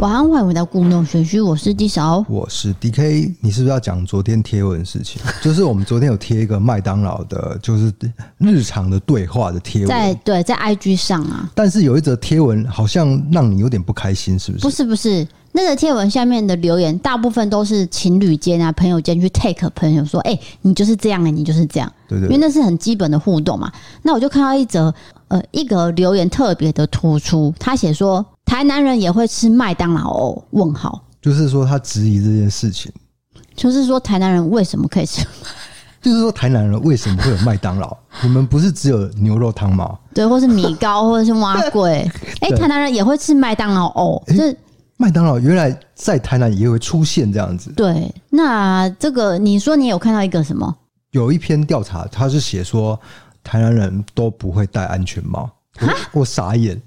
[0.00, 3.34] 晚安，欢迎回到故弄玄虚，我是 D 嫂，我是 DK。
[3.38, 5.20] 你是不是要讲昨天贴文的事情？
[5.44, 7.92] 就是我们昨天有贴一个麦当劳的，就是
[8.38, 11.50] 日常的对话的贴文，在对在 IG 上啊。
[11.54, 14.62] 但是有一则贴文好像让你有点不开心，是不是？
[14.62, 23.70] 不是不是，那个贴文下面的留言大部分都是情侣间啊、朋友间去 take 朋友说：“哎、欸，你就是这样哎、欸，你就是这样。”对对，对，因为那是很基本的互动嘛。
[24.00, 24.94] 那我就看到一则
[25.28, 28.24] 呃一个留言特别的突出，他写说。
[28.50, 30.44] 台南人也会吃麦当劳哦？
[30.50, 32.92] 问号，就是说他质疑这件事情，
[33.54, 35.24] 就是说台南人为什么可以吃？
[36.02, 37.96] 就是说台南人为什么会有麦当劳？
[38.24, 39.96] 你们不是只有牛肉汤吗？
[40.12, 41.84] 对，或是米糕，或者是蛙粿。
[42.42, 44.20] 哎、欸，台南人也会吃麦当劳哦？
[44.26, 44.52] 这
[44.96, 47.70] 麦当劳原来在台南也会出现这样子。
[47.76, 50.76] 对，那这个你说你有看到一个什么？
[51.12, 52.98] 有一篇调查，他是写说
[53.44, 55.48] 台南人都不会戴安全帽。
[55.80, 56.82] 我，我傻眼。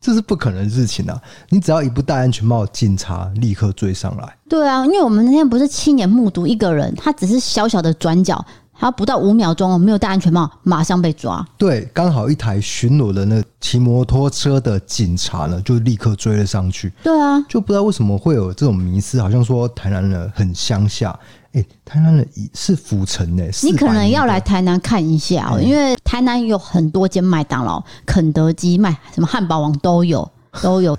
[0.00, 1.20] 这是不可能的事情啊！
[1.48, 4.36] 你只要一不戴安全帽，警察立刻追上来。
[4.48, 11.44] 对啊，因为我们那天不是亲眼目睹一个人，他只是小小的转角，他不到五秒钟没有戴安全帽，马上被抓。
[11.58, 16.92] 对，刚好一台巡逻的那骑摩托车的警察呢，就立刻追了上去。
[17.02, 21.18] 对啊，就不知道为什么会有这种迷思，好像说台南人很乡下。
[21.58, 30.28] 哎、欸，台南人是府城呢，你可能要来台南看一下哦、喔，因为台南有很多间麦当劳、肯德基、麦什么汉堡王都有，
[30.62, 30.96] 都有。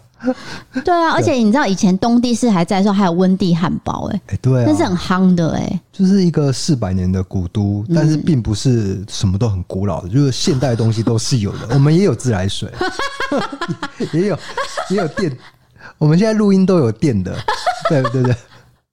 [0.84, 11.70] 对啊，而且你知道以前东帝市还在的时候，还有温蒂汉堡，哎，对啊，那是很夯的，哎，就是一个四百年的古都，但是并不是什么都很古老的，就是现代的东西都是有的。
[11.72, 12.70] 我们也有自来水，
[14.12, 14.38] 也有
[14.90, 15.32] 也有电，
[15.98, 17.34] 我们现在录音都有电的，
[17.88, 18.36] 对对对。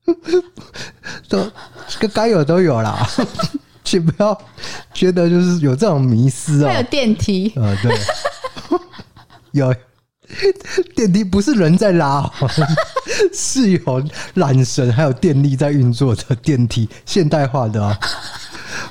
[1.29, 1.51] 都
[1.89, 3.07] 这个该有都有啦，
[3.85, 4.37] 请不要
[4.93, 6.69] 觉得就是有这种迷思啊。
[6.69, 7.99] 还有电梯，呃，对，
[9.53, 9.75] 有
[10.94, 12.31] 电梯不是人在拉，
[13.33, 14.03] 是有
[14.34, 17.99] 缆绳还有电力在运作的电梯，现代化的啊。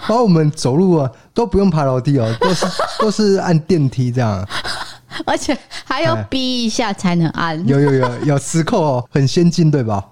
[0.08, 2.66] 然后我们走路啊都不用爬楼梯哦，都是
[3.00, 4.48] 都是按电梯这样，
[5.26, 7.68] 而且还要逼一下才能按。
[7.68, 10.04] 有有有有磁扣哦，很先进对吧？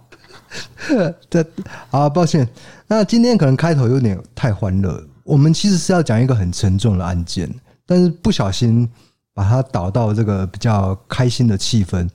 [1.29, 1.45] 这
[1.91, 2.47] 啊，抱歉。
[2.87, 5.03] 那今天可能开头有点太欢乐。
[5.23, 7.49] 我们其实是要讲一个很沉重的案件，
[7.85, 8.87] 但是不小心
[9.33, 12.07] 把它导到这个比较开心的气氛。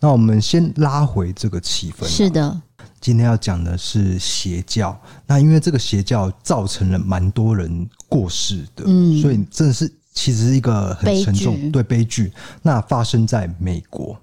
[0.00, 2.04] 那我们先拉回这个气氛。
[2.06, 2.60] 是的，
[3.00, 4.98] 今天要讲的是邪教。
[5.26, 12.32] 那因为这个邪教造成了蛮多人过世的，嗯，所以真的是其实是一个很沉重，对，悲剧。
[12.62, 14.18] 那发生在美国。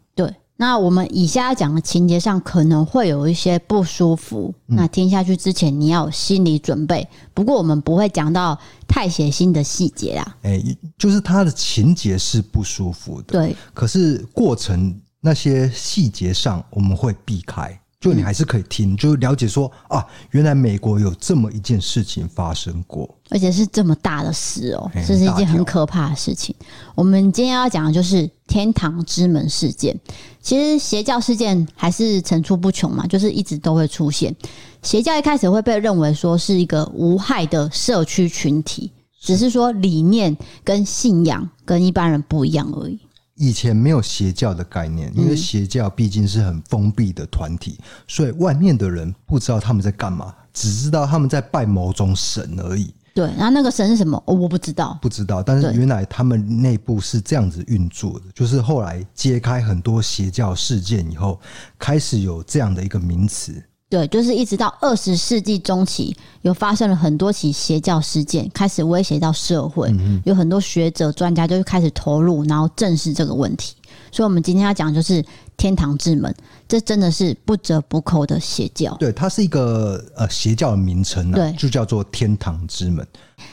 [0.63, 7.05] 那我们以下要讲的情节上可能会有一些不舒服，那听下去之前你要有心理准备。
[7.33, 8.57] 不过我们不会讲到
[8.87, 10.37] 太血腥的细节啊。
[10.43, 10.63] 哎，
[10.97, 13.53] 就是它的情节是不舒服的，对。
[13.73, 17.77] 可是过程那些细节上我们会避开。
[18.03, 26.53] 就你还是可以听，就了解说啊，原来美国有这么一件事情发生过，而且是这么大的事哦，这是一件很可怕的事情。
[26.95, 29.97] 我们今天要讲的就是天堂之门事件。
[30.41, 34.35] 其实邪教事件还是层出不穷嘛，就是一直都会出现。
[34.81, 38.91] 邪教一开始会被认为说是一个无害的社区群体，
[39.21, 40.35] 只是说理念
[40.65, 42.99] 跟信仰跟一般人不一样而已。
[43.35, 52.93] 以前没有邪教的概念，因为邪教毕竟是很封闭的团体，所以外面的人不知道他们在干嘛，只知道他们在拜某种神而已。
[53.15, 54.21] 对，然后那个神是什么？
[54.25, 55.43] 我不知道，不知道。
[55.43, 61.39] 但是原来他们内部是这样子运作的，就是后来揭开很多邪教事件以后，
[61.77, 63.63] 开始有这样的一个名词。
[63.93, 69.93] 对，就是一直到二十世纪中期，有发生了很多起邪教事件，开始威胁到社会，
[70.25, 73.75] 有很多学者专家就开始投入，然后正视这个问题。
[74.11, 75.23] 所以，我们今天要讲的就是
[75.57, 76.33] 天堂之门，
[76.67, 78.95] 这真的是不折不扣的邪教。
[78.99, 83.05] 对，它是一个呃邪教的名称呢，对，就叫做天堂之门。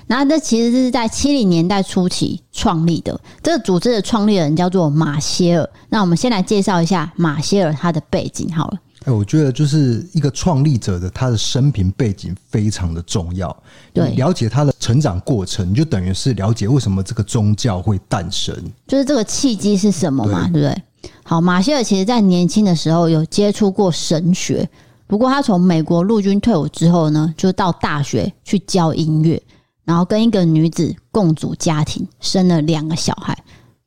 [0.06, 5.70] 那这其实是在七零年代初期创立的，这个组织的创立人叫做马歇尔。
[5.90, 8.78] 那我们先来介绍一下马歇尔他的背景好了。
[9.04, 13.54] 哎，我觉得就是一个创立者的他的生平背景非常的重要。
[13.94, 18.54] 对，了解他的成长过程，就等于是了解为什么这个宗教会诞生，
[18.86, 20.82] 就是这个契机是什么嘛，对不对？
[21.22, 24.68] 好，马歇尔其实在年轻的时候有接触过神学，
[25.06, 29.42] 不过他从美国陆军退伍之后呢，就到大学去教音乐，
[29.84, 33.36] 然后跟一个女子共组家庭，生了两个小孩。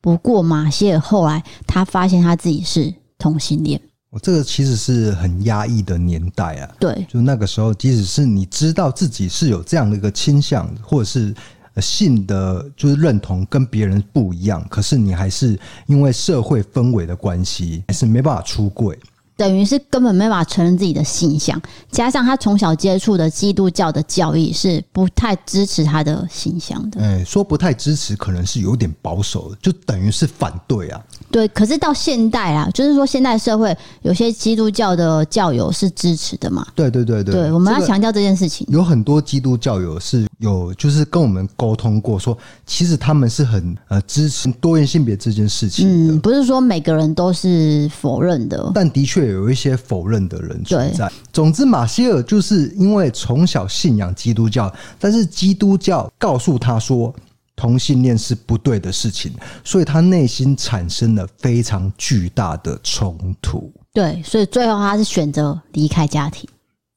[0.00, 3.80] 不过马歇尔后来他发现他自己是同性恋。
[4.22, 11.34] 这个其实是很压抑的年代啊，对，就那个时候，即使是你知道自己是有这样的一个倾向，或者是
[11.80, 18.98] 性的就是认同跟别人不一样，可是你还是因为社会氛围的关系，还是没办法出柜。
[19.36, 21.60] 等于是根本没办法承认自己的信仰，
[21.90, 27.00] 加上他从小接触的基督教的教义是不太支持他的信仰的。
[27.00, 31.02] 哎，说不太支持，可能是有点保守的，就等于是反对啊。
[31.30, 36.64] 对，可是到现代啊，就是说现代社会有些基督教的教友是支持的嘛。
[36.76, 38.64] 对对对对，对，我们要强调这件事情。
[38.70, 42.36] 有很多基督教友是有，就是跟我们沟通过，说
[42.66, 46.14] 其实他们是很呃支持多元性别这件事情的。
[46.14, 51.10] 嗯，不是说每个人都是否认的，但的确有一些否认的人存在。
[51.32, 57.14] 总之，马歇尔就是因为从小信仰基督教，但是基督教告诉他说。
[57.56, 59.32] 同性恋是不对的事情，
[59.62, 63.72] 所以他内心产生了非常巨大的冲突。
[63.92, 66.48] 对，所以最后他是选择离开家庭，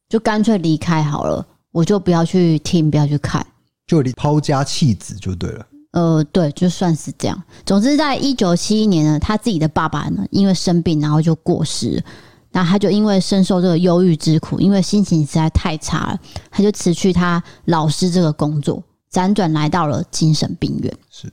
[0.09, 1.45] 就干脆离开好了，
[1.77, 3.45] 我就不要去听，不要去看，
[3.85, 5.67] 就抛家弃子就对了。
[5.91, 7.43] 呃，对，就算是这样。
[7.67, 12.03] 总之，在一九七一年呢，他自己的爸爸呢，因为生病，然后就过世。
[12.51, 16.19] 那他就因为深受这个忧郁之苦，因为心情实在太差了，
[16.49, 18.83] 他就辞去他老师这个工作。
[19.11, 20.91] 辗转来到了精神病院。
[21.11, 21.31] 是，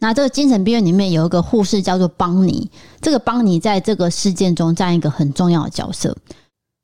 [0.00, 2.70] 那这个精神病院里面有一个护士叫做邦尼，
[3.00, 6.14] 这个邦尼在这个事件中占一个很重要的角色。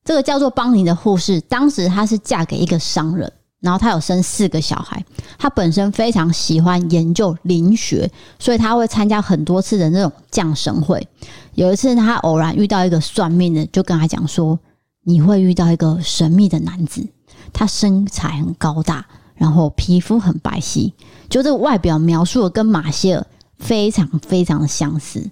[0.07, 3.31] 这个叫做邦尼的护士，当时她是嫁给一个商人，
[3.61, 5.05] 然后她有生四个小孩。
[5.37, 8.09] 她本身非常喜欢研究灵学，
[8.39, 11.07] 所以她会参加很多次的那种降神会。
[11.55, 14.59] 有一次，她偶然遇到一个算命的，就跟她讲说
[15.05, 17.07] ：“你会遇到一个神秘的男子，
[17.53, 19.05] 他身材很高大。”
[19.35, 20.91] 然后皮肤很白皙，
[21.29, 23.27] 就这个外表描述的跟马歇尔
[23.59, 25.31] 非常非常的相似。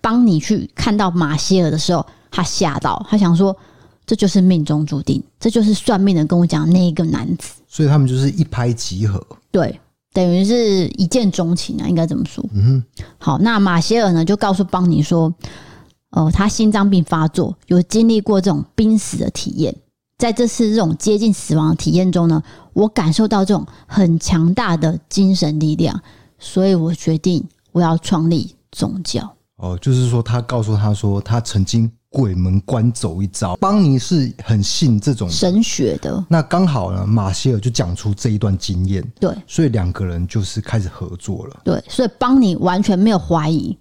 [0.00, 3.56] 当你去看到马歇尔的时候，他吓到，他想说
[4.10, 7.52] 这就是命中注定，这就是算命的跟我讲那一个男子。
[7.68, 9.80] 所以他们就是一拍即合，对，
[10.12, 12.44] 等于是一见钟情啊，应该怎么说？
[12.52, 13.04] 嗯哼。
[13.18, 15.32] 好，那马歇尔呢就告诉邦尼说，
[16.10, 19.72] 呃，他心脏病发作，有经历过这种濒死的体验。
[20.18, 22.42] 在这次这种接近死亡的体验中呢，
[22.72, 26.02] 我感受到这种很强大的精神力量，
[26.36, 29.36] 所以我决定我要创立宗教。
[29.58, 33.56] 哦，就是说他告诉他说，他曾经鬼门关走一遭。
[33.56, 41.60] 邦尼是很信这种神学的，那刚好呢，马歇尔就讲出这一段经验，对，所以两个人就是开始合作了。
[41.64, 43.78] 对，所以邦尼完全没有怀疑，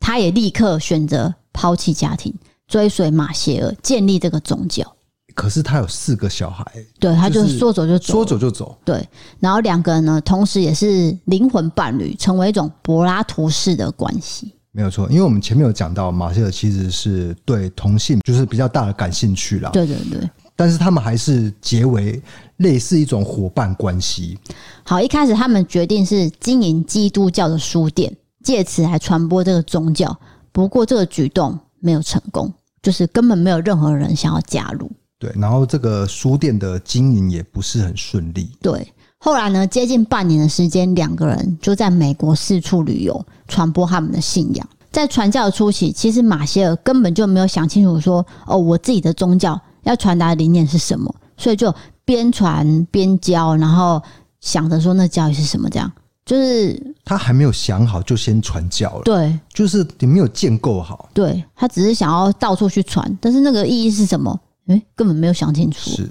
[0.00, 2.34] 他也立刻选择抛弃家庭，
[2.66, 4.96] 追随马歇尔，建立这个宗教。
[5.34, 6.64] 可是他有四个小孩，
[6.98, 8.76] 对，他就说走就走，说走就走。
[8.84, 9.08] 对，
[9.38, 14.54] 然后两个人呢，同时也是灵魂伴侣，成为一种柏拉图式的关系。
[14.72, 19.70] 没有错，因为我们前面有讲到，马歇尔其实是对同性就是比较大的感兴趣啦。
[19.70, 22.22] 对对对，但是他们还是结为
[22.58, 24.38] 类似一种伙伴关系。
[24.84, 30.16] 好，一开始他们决定是经营基督教的书店，借此来传播这个宗教。
[30.52, 34.90] 不过这个举动没有成功，就是根本没有任何人想要加入。
[35.18, 38.50] 对，然后这个书店的经营也不是很顺利。
[38.62, 38.86] 对，
[39.22, 44.66] 后来呢，接近半年的时间，两个人就在美国四处旅游，传播他们的信仰。
[44.90, 51.72] 在传教的初期，其实马歇尔根本就没有想清楚说，哦，我自己的宗教要传达的理念是什么，所以就
[52.04, 54.02] 边传边教，然后
[54.40, 55.92] 想着说那教育是什么，这样
[56.24, 59.02] 就是他还没有想好就先传教了。
[59.04, 61.10] 对，就是你没有建构好。
[61.12, 64.40] 对，他只是想要到处去传，但是那个意义是什么？
[64.68, 65.90] 诶，根本没有想清楚。
[65.90, 66.10] 是，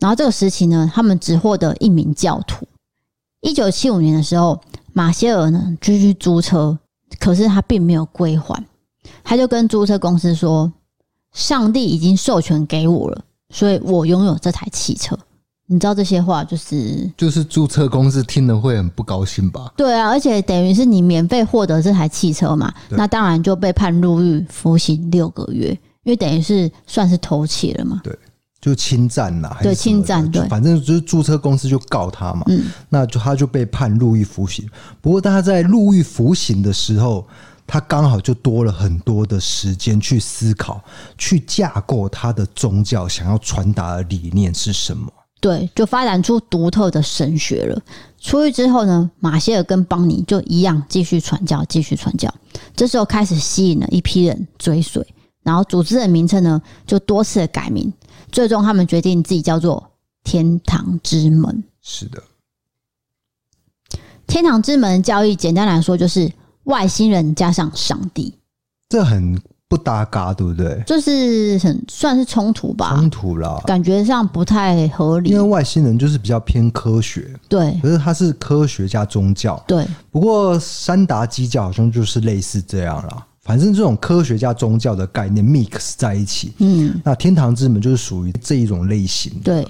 [0.00, 2.66] 然后这个时期呢，他们只获得一名教徒。
[3.42, 4.60] 一九七五年的时候，
[4.92, 6.76] 马歇尔呢就去租车，
[7.18, 8.64] 可是他并没有归还。
[9.22, 10.72] 他就跟租车公司说
[11.32, 15.18] ：“上帝已经授权给我了，所以我拥有这台汽车。”
[15.66, 19.72] 你知道这些话就是就是租车公司听了会很不高兴吧？
[19.76, 25.78] 对啊，而且等于是你免费获得这台汽车嘛，那当然就被判入狱服刑六个月。
[26.04, 28.18] 因为等于是算是偷窃了嘛，对，
[28.60, 34.68] 就侵占啦，对，侵占，对，反正就是注册公司就告他嘛，嗯，那就他就被判入狱服刑。
[35.00, 37.26] 不过他在入狱服刑的时候，
[37.66, 40.82] 他刚好就多了很多的时间去思考，
[41.16, 45.10] 去架构他的宗教想要传达的理念是什么。
[45.40, 47.80] 对，就发展出独特的神学了。
[48.20, 52.30] 出狱之后呢，马歇尔跟邦尼就一样继续传教，继续传教。
[52.76, 55.02] 这时候开始吸引了一批人追随。
[55.42, 57.90] 然后组织的名称呢，就多次的改名，
[58.32, 59.90] 最终他们决定自己叫做
[60.24, 61.62] 天堂之门。
[61.82, 62.22] 是的，
[64.26, 66.30] 天堂之门教义简单来说就是
[66.64, 68.34] 外星人加上上帝，
[68.88, 70.82] 这很不搭嘎，对不对？
[70.86, 75.30] 就是很算是冲突吧，冲突啦，感觉上不太合理。
[75.30, 79.86] 因为外星人就是比较偏科学，对，可是他是科学加宗教，对。
[80.10, 83.26] 不过三达基教好像就是类似这样啦。
[83.50, 89.40] 反正这种科学家宗教的概念 mix 在一起，嗯，那天堂之门就是属于这一种类型。
[89.42, 89.66] 对，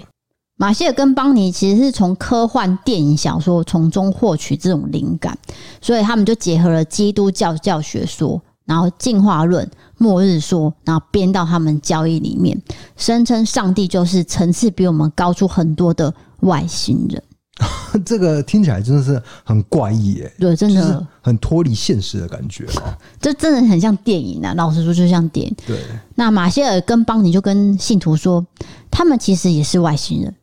[0.58, 5.38] 马歇尔跟邦尼其实是从科幻电影小说从中获取这种灵感，
[5.80, 12.60] 所以他们就结合了基督教教学说，然后进化论、末日说，然后编到他们交易里面，
[12.98, 17.22] 声称上帝就是层次比我们高出很多的外星人。
[18.06, 24.54] 这个听起来真的是很怪异耶，对，真的很脱离现实的感觉啊， 这真的很像电影啊！
[24.54, 25.56] 老实说，就像电影。
[25.66, 25.78] 对，
[26.14, 28.46] 那马歇尔跟邦尼就跟信徒说，
[28.90, 30.34] 他们其实也是外星人，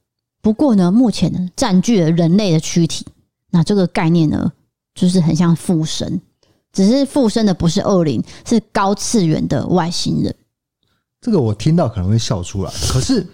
[0.41, 3.05] 不过呢，目前呢占据了人类的躯体。
[3.49, 4.51] 那这个概念呢，
[4.93, 6.21] 就是很像附身，
[6.71, 10.35] 只是附身的不是恶灵，是高次元的外星人。
[11.21, 13.25] 这个我听到可能会笑出来，可是。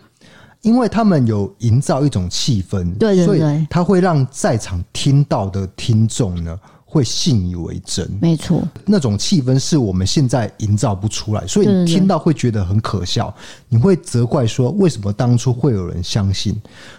[0.64, 8.10] 因为他们有营造一种气氛，对对对，所以他会让在场听到的听众呢会信以为真。
[8.22, 13.34] 没错，那种气氛是我们现在营造不出来，所以你听到会觉得很可笑，
[13.68, 16.56] 你会责怪说为什么当初会有人相信？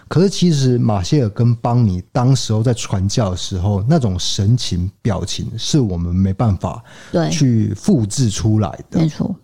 [0.07, 8.99] 可是其实马歇尔跟邦尼当时候在传教的时候，那种神情表情是我们没办法对去复制出来的。
[8.99, 9.35] 没错，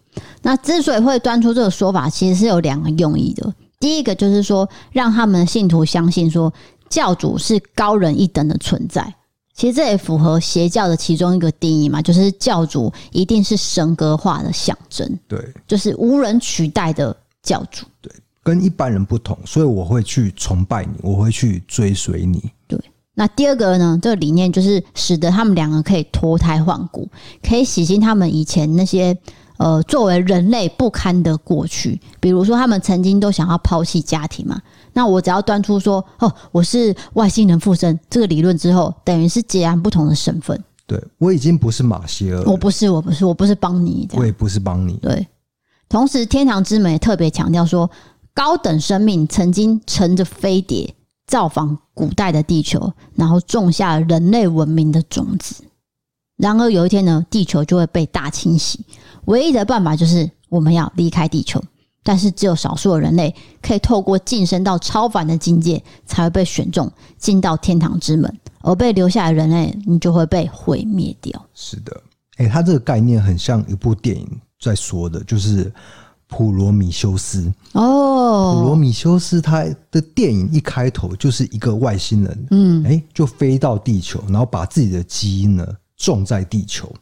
[0.43, 3.51] 那之所以会端出这个说法，其实是有两个用意的。
[3.81, 6.53] 第一个就是说，让他们的信徒相信说
[6.87, 9.13] 教主是高人一等的存在。
[9.53, 18.11] 其实这也符合邪教的其中一个定义嘛，就是教主一定是神格化的象征，对，就是无人取代的教主，对，
[18.43, 22.49] 跟一般人不同，所以我会去崇拜你，我会去追随你。
[22.65, 22.79] 对，
[23.13, 27.09] 那第二个呢，这个理念就是使得他们两个可以脱胎换骨，
[27.43, 29.17] 可以洗清他们以前那些。
[29.61, 34.59] 呃，作为人类不堪的过去，比如说他们曾经都想要抛弃家庭嘛，
[34.91, 40.59] 那我只要端出说哦，我是外星人附身这个理论之后，等于是截然不同的身份。
[40.87, 44.97] 对，我已经不是马歇尔，我不是，我不是，我不是邦尼，我也不是邦尼。
[44.99, 45.27] 对，
[45.87, 47.87] 同时天堂之门也特别强调说，
[48.33, 50.91] 高等生命曾经乘着飞碟
[51.27, 55.63] 造访古代的地球，然后种下人类文明的种子。
[56.41, 58.83] 然而有一天呢，地球就会被大清洗。
[59.25, 61.61] 唯一的办法就是我们要离开地球，
[62.03, 71.45] 但是只有少数的人类可以透过晋升到超凡的境界，才会被选中进到天堂之门，而被留下的人类，你就会被毁灭掉。
[71.53, 71.95] 是的，
[72.37, 74.27] 诶、欸，他这个概念很像一部电影
[74.59, 75.65] 在说的，就是
[76.27, 77.43] 《普罗米修斯》
[77.79, 85.67] 哦，《普罗米修斯》他的电影一开头就是一个外星人，嗯，诶、欸，就飞到地球，然后把自己的基因呢
[86.01, 86.93] 种在地球。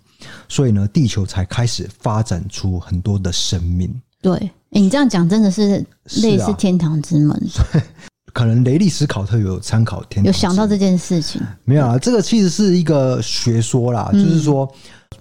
[0.49, 3.89] 所以呢，地球才开始发展出很多的生命。
[4.21, 4.33] 对，
[4.71, 5.83] 欸、你这样讲真的是
[6.21, 7.31] 类似天堂之门。
[7.31, 7.81] 啊、
[8.33, 11.41] 可能雷利斯考特有参考天，有想到这件事情。
[11.63, 14.69] 没有啊，这个其实是一个学说啦，嗯、就是说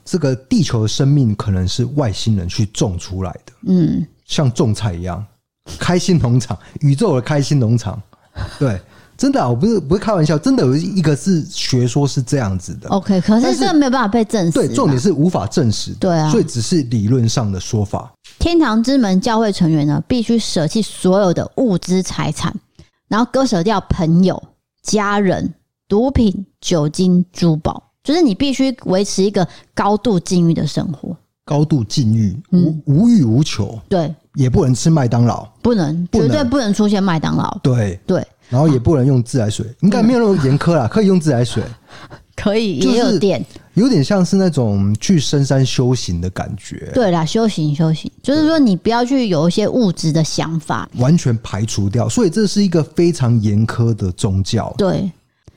[0.05, 3.53] 这个地球的生命可能是外星人去种出来的。
[3.69, 5.25] 嗯，像种菜一样，
[5.79, 8.03] 开心农场，宇宙的开心农场。
[8.59, 8.81] 对。
[9.19, 12.89] 真的、啊，我不是不是开玩笑，真的有一个是学说是这样子的。
[12.89, 14.53] OK，可是这个没有办法被证实。
[14.53, 15.93] 对，重点是无法证实。
[15.99, 18.13] 对啊，所以只是理论上的说法。
[18.39, 22.55] 天堂之门教会成员呢，必须舍弃所有的物资财产，
[23.09, 24.41] 然后割舍掉朋友、
[24.85, 25.53] 家人、
[25.89, 31.17] 毒品、酒精、珠宝，就是你必须维持一个高度禁欲的生活。
[31.45, 33.77] 高度禁欲，无无欲无求。
[33.89, 37.59] 对，也不能吃麦当劳，不能，绝对不能出现麦当劳。
[37.65, 38.25] 对对。
[38.49, 41.63] 然后也不能用自来水， 应该没有那么严苛啦，可以用自来水，
[42.35, 46.91] 可以也有电，有点像是那种去深山修行的感觉。
[46.95, 52.09] 对啦，修行修行，就是说你不要去有一些物质的想法，完全排除掉。
[52.09, 54.75] 所以这是一个非常严苛的宗教。
[54.79, 55.11] 对，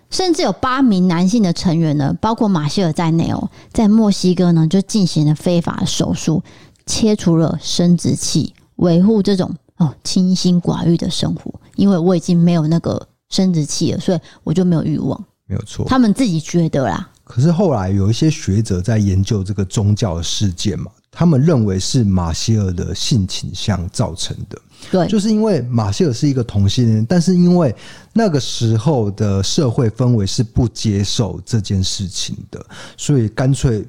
[0.10, 6.44] 甚至有八名男性的成员呢，包括马歇尔在内哦，在墨西哥呢就进行了非法的手术，
[6.86, 9.50] 切除了生殖器，维护这种。
[9.78, 15.26] 哦，清心寡欲的生活，因为我已经没有那个生殖器了，所以我就没有欲望。
[15.48, 17.10] 没有错，他们自己觉得啦。
[17.24, 24.62] 可是后来有一些学者在研究这个宗教的事件嘛，他们认为是马歇尔的性倾向造成的。
[24.90, 27.74] 对，就是因为马歇尔是一个同性恋，但是因为
[28.14, 32.66] 那个时候的社会氛围是不接受这件事情的，
[32.98, 33.86] 所以干脆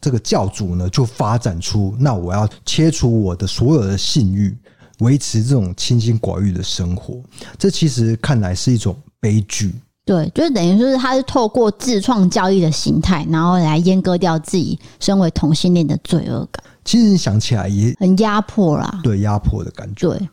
[0.00, 4.56] 这个教主呢就发展出，那我要切除我的所有的性欲。
[4.98, 7.20] 维持这种清心寡欲的生活，
[7.58, 9.74] 这其实看来是一种悲剧。
[10.04, 16.64] 对，就是等于说是他是透过自创教义的形态，然后来阉割掉自己身为同性恋的罪恶感。
[16.84, 20.08] 其实想起来也很压迫啦，对，压迫的感觉。
[20.08, 20.28] 对，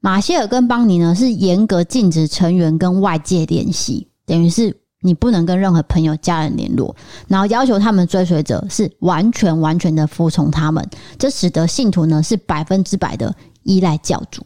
[0.00, 6.94] 马歇尔跟邦尼呢是严格禁止成员跟外界联系，等于是你不能跟任何朋友、家人联络，
[7.26, 10.88] 然后要求他们追随者是完全完全的服从他们，
[11.18, 14.42] 这使得信徒呢是百分之百的依赖教主。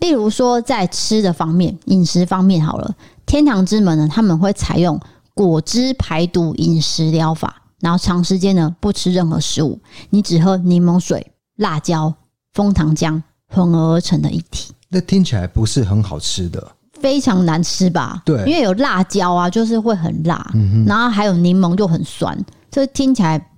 [0.00, 2.94] 例如说，在吃的方面、饮食方面，好了，
[3.24, 5.00] 天堂之门呢，他们会采用
[5.34, 9.78] 果汁排毒饮食疗法，然后长时间呢不吃任何食物，
[10.10, 12.12] 你只喝柠檬水、辣椒、
[12.52, 14.72] 枫糖浆混合而成的一体。
[14.88, 16.72] 那听起来不是很好吃的。
[17.00, 18.22] 非常难吃吧？
[18.24, 22.36] 对，因为有辣椒啊，就是会很辣，嗯哼，然后还有柠檬就很酸，
[22.70, 23.50] 这听起来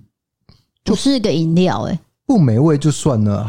[0.83, 1.99] 不是一个饮料哎、欸，
[2.29, 3.43] 不美味就算了，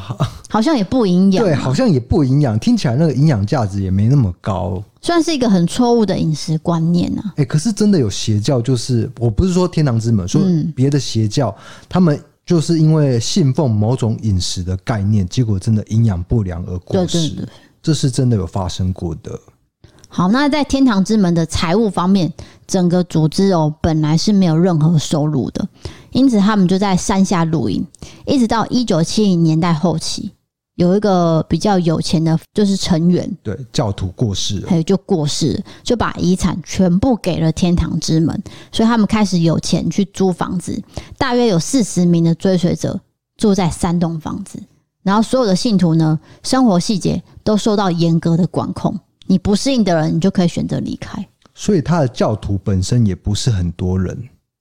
[0.49, 7.23] 好像也不营养，对，好像也不营养，听起来那个营养价值也没那么高，算是一个很错误的饮食观念啊。
[7.33, 10.41] 哎、欸，可是真的有邪教，就是我不是说天堂之门，说
[10.75, 11.55] 别的邪教，
[11.91, 17.47] 他们就是因为信奉某种饮食的概念，结果真的营养不良而过世，
[17.83, 19.39] 这是真的有发生过的。
[20.09, 22.33] 好，那在天堂之门的财务方面，
[22.67, 25.69] 整个组织哦本来是没有任何收入的，
[26.13, 27.85] 因此他们就在山下露营，
[28.27, 30.33] 一直到一九七零年代后期，
[30.77, 40.83] 有一个比较有钱的，就是成员，对，教徒过世了，还有就过世，就把遗产全部给了天堂之门，所以他们开始有钱去租房子，
[41.17, 43.01] 大约有四十名的追随者
[43.37, 44.63] 住在三栋房子，
[45.03, 48.99] 然后所有的信徒呢，生活细节都受到严格的管控。
[49.27, 51.25] 你不适应的人，你就可以选择离开。
[51.55, 54.19] 所以他的教徒本身也不是很多人。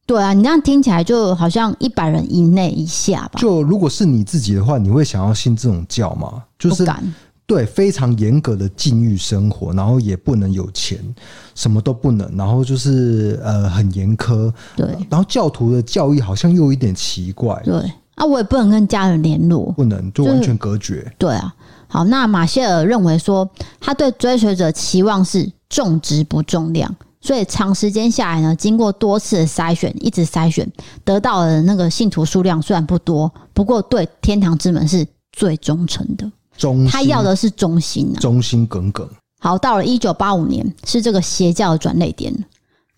[0.10, 3.40] 对啊，你这样听起来就好像一百人以内以下吧。
[3.40, 6.42] 就如果是你自己的话，你会想要信这种教吗？
[6.58, 6.84] 就是
[7.46, 10.98] 对非常严格的禁欲生活，然后也不能有钱，
[11.54, 14.52] 什么都不能，然后就是呃很严苛。
[14.76, 17.62] 对，然后教徒的教义好像又有一点奇怪。
[17.64, 17.76] 对
[18.16, 21.08] 啊，我也不能跟家人联络，不能就完全隔绝。
[21.20, 21.54] 对啊。
[21.88, 23.48] 好，那马歇尔认为说，
[23.80, 30.70] 他对追随者期望是重质不重量，所以长时间下来呢，经过多次的筛选，一直筛选，
[31.04, 36.32] 得到的那个信徒数量虽然不多，不过对天堂之门是最忠诚的。
[36.58, 39.08] 忠，他要的是忠心啊，忠心耿耿。
[39.40, 42.34] 好，到了一九八五年，是这个邪教的转捩点，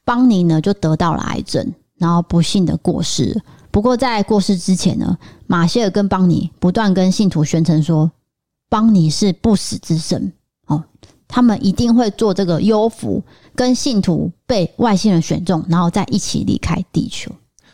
[0.03, 3.41] 邦尼呢就得到了癌症，然后不幸的过世。
[3.69, 8.11] 不过在过世之前呢，马歇尔跟邦尼不断跟信徒宣称说。
[8.69, 10.31] 邦尼是不死之身
[10.67, 10.81] 哦，
[11.27, 13.21] 他们一定会做这个幽浮，
[13.55, 17.31] 跟信徒被外星人选中，然后再一起离开地球。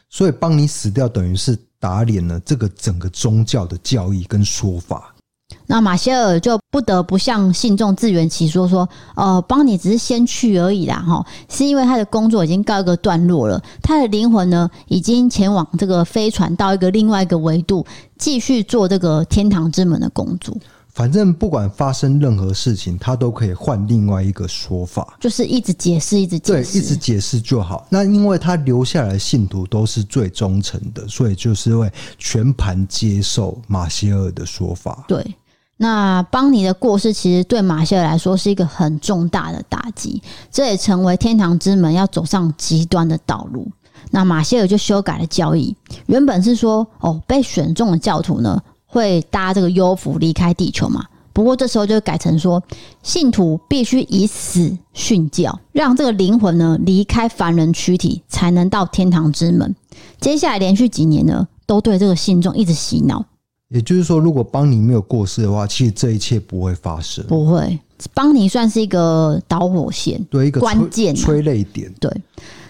[0.09, 5.13] 所以帮你死掉，等于是打脸了这个整个宗教的教义跟说法。
[5.65, 17.85] 那马歇尔就不得不向信众自圆其说，说：“呃，邦尼只是先去而已啦，哈，是因为他的工作已经告一个段落了，他的灵魂呢，已经前往这个飞船到一个另外一个维度，
[18.17, 20.55] 继续做这个天堂之门的工作。”
[20.97, 27.85] 反正不管发生任何事情，他都可以换另外一个说法，就是一直解释，一直解释，对，一直解释就好。
[27.87, 35.05] 那因为他留下来的信徒都是最忠诚的，所以就是会全盘接受马歇尔的说法。
[35.07, 35.23] 对，
[35.77, 43.67] 那邦尼的过世其实对马歇尔来说是一个很重大的打击，这也成为天堂之门要走上极端的道路。
[44.09, 45.75] 那马歇尔就修改了教义，
[46.07, 51.05] 原本是说，哦，被选中的教徒呢，会搭这个幽浮离开地球嘛？
[51.33, 52.63] 不过这时候就改成说，
[53.03, 59.75] 信徒必须以死殉教，让这个灵魂呢离开凡人躯体，才能到天堂之门。
[60.19, 63.23] 接下来连续几年呢，都对这个信众一直洗脑。
[63.69, 67.23] 也就是说，如果邦尼没有过世的话，其实这一切不会发生。
[67.27, 67.77] 不会，
[68.15, 72.09] 邦尼算是一个导火线，对，一个关键催泪点，对。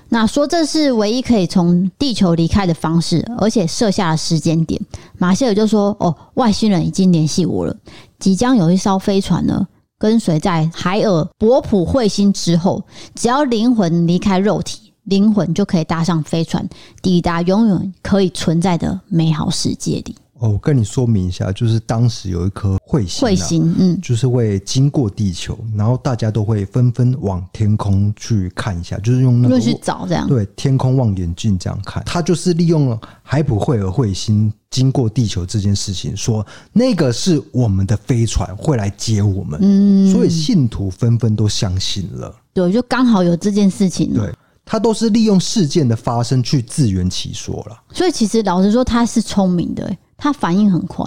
[0.09, 4.81] 那说这是唯一可以从地球离开的方式，而且设下了时间点。
[5.17, 7.75] 马歇尔就说：“哦，外星人已经联系我了，
[8.17, 9.67] 即将有一艘飞船呢，
[9.99, 12.83] 跟随在海尔博普彗星之后，
[13.15, 16.67] 只要灵魂离开肉体，灵魂就可以搭上飞船，
[17.01, 32.03] 抵达永远可以存在的美好世界里。”哦，我跟你说明一下，就是当时有一颗彗星，彗星，嗯，就是会经过地球，然后大家都会纷纷往天空去看一下，就是用那个去找这样，对，天空望远镜这样看。
[32.05, 42.35] 他就是利用了海普惠尔彗星经过地球这件事情，说那个是我们的飞船会来接我们，嗯，所以信徒纷纷都相信了。
[42.53, 44.13] 对，就刚好有这件事情。
[44.13, 44.33] 对。
[44.69, 51.05] 他都是利用事件的发生去自圆其说了，所以其实老实说，他是聪明的，他反应很快。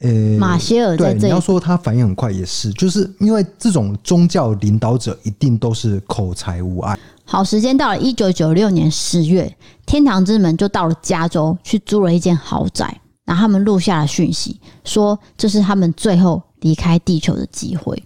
[0.00, 6.98] 呃、欸，马歇尔在这，你要说他反应很快也是，就是因为这种宗教领导者一定都是口才无碍。
[7.24, 18.02] 好，时间到了一九九六年十月，天堂之门就到了加州去租了一间豪宅，然后他们录下了讯息，说这是他们最后离开地球的机会。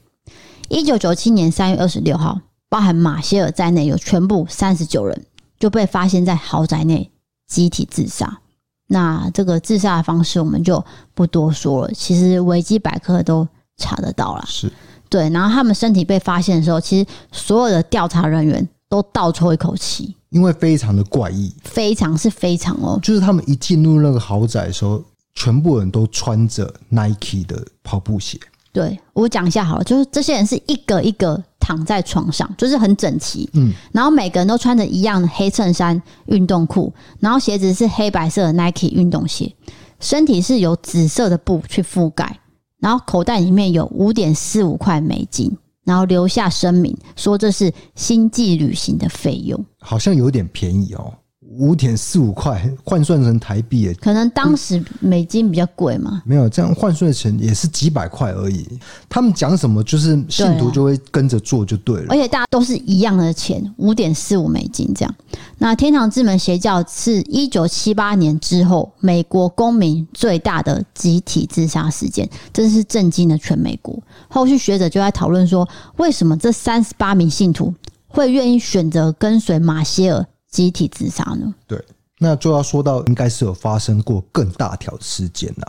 [0.69, 2.41] 一九九七年三月二十六号。
[2.69, 5.25] 包含马歇尔在内，有全部三十九人
[5.57, 7.13] 就被发现在豪宅内
[7.47, 8.41] 集体自杀。
[8.89, 13.47] 那这个自杀的方式我们就不多说了，其实维基百科都
[13.77, 14.45] 查得到了。
[14.47, 14.71] 是
[15.09, 25.03] 对，然后他们身体被发现的时候，其实所有的调查人员都倒抽一口气，因为非常的怪异，非常是非常哦，就是他们一进入那个豪宅的时候，
[25.35, 28.39] 全部人都穿着 Nike 的跑步鞋。
[28.77, 39.51] 对，我讲一下好了，就是这些人是一个一个躺在床上，就是很整齐，嗯，然后每个人都穿着一样的黑衬衫、运动裤，然后鞋子是黑白色的 Nike 运动鞋，
[39.99, 42.39] 身体是由紫色的布去覆盖，
[42.79, 45.51] 然后口袋里面有五点四五块美金，
[45.87, 51.15] 然后留下声明说这是星际旅行的费用，好像有点便宜哦。
[51.49, 56.23] 五点四五块换算成台币，可能当时美金比较贵嘛？
[56.27, 58.67] 没有这样换算成也是几百块而已。
[59.09, 62.07] 他们讲什么，就是信徒就会跟着做就对了。
[62.11, 65.15] 而且大家都是一样的钱，五点四五美金这样。
[65.59, 73.99] 那天堂之门邪教是一九七八年之后美国公民最大的集体自杀事件，真是震惊了全美国。
[74.29, 77.73] 后续学者就在讨论说，为什么这三十八名信徒
[78.09, 80.27] 会愿意选择跟随马歇尔？
[80.57, 81.55] 集体自杀呢？
[81.67, 81.79] 对，
[82.19, 85.67] 那就要说到应该是有发生过更大条事件呐，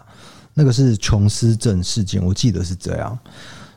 [0.54, 3.20] 那个是琼斯镇事件，我记得是这样。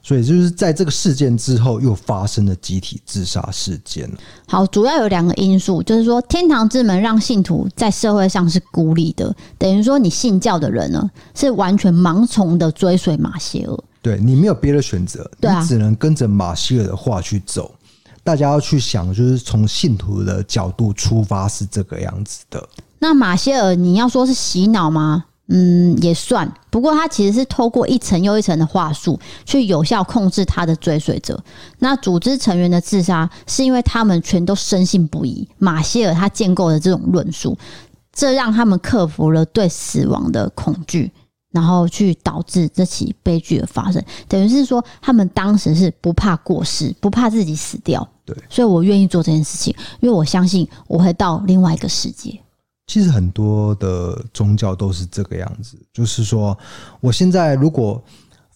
[0.03, 4.09] 所以就是在这个事件之后，又发生了集体自杀事件。
[4.47, 17.75] 好，主要有两个因素，就是说天堂之门让信徒在社会上是孤立的，等于说你信教的人呢是完全盲从的追随马歇尔，对你没有别的选择，你只能跟着马歇尔的话去走。
[18.23, 22.69] 大家要去想，就是从信徒的角度出发是这个样子的。
[22.99, 25.25] 那马歇尔，你要说是洗脑吗？
[25.53, 26.49] 嗯，也算。
[26.71, 31.43] 不过他其实是透过一层又一层的话术，去有效控制他的追随者。
[31.81, 37.59] 那组织成员的自杀，是因为他们全都深信不疑马歇尔他建构的这种论述，
[38.13, 41.11] 这让他们克服了对死亡的恐惧。
[41.51, 48.07] 然后去导致这起悲剧的发生，等于是说他们当时是不怕过世，不怕自己死掉。
[48.25, 52.39] 对，所以我愿意做这件事情，因为我相信我会到另外一个世界。
[52.87, 56.57] 其实很多的宗教都是这个样子，就是说，
[57.01, 58.03] 我现在如果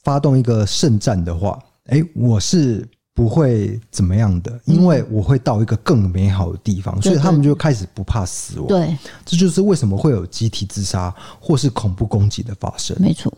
[0.02, 2.88] 发动一个圣战的话，哎，我是。
[3.14, 8.66] 不会怎么样的，因为我会到一个更美好的地方，所以他们就开始不怕死亡。
[8.66, 12.96] 对，这就是为什么会有集体自杀或是恐怖攻击的发生。
[13.00, 13.32] 没错。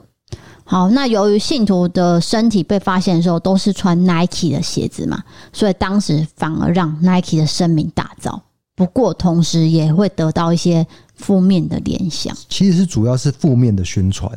[0.65, 8.41] 好，那由于信徒的身体被发现的时候都是穿 Nike 的鞋子嘛，所以当时反而让 Nike 的声名大噪。
[8.75, 12.37] 不过，同时也会得到一些负面的联想。
[12.49, 14.31] 其实是主要是负面的宣传。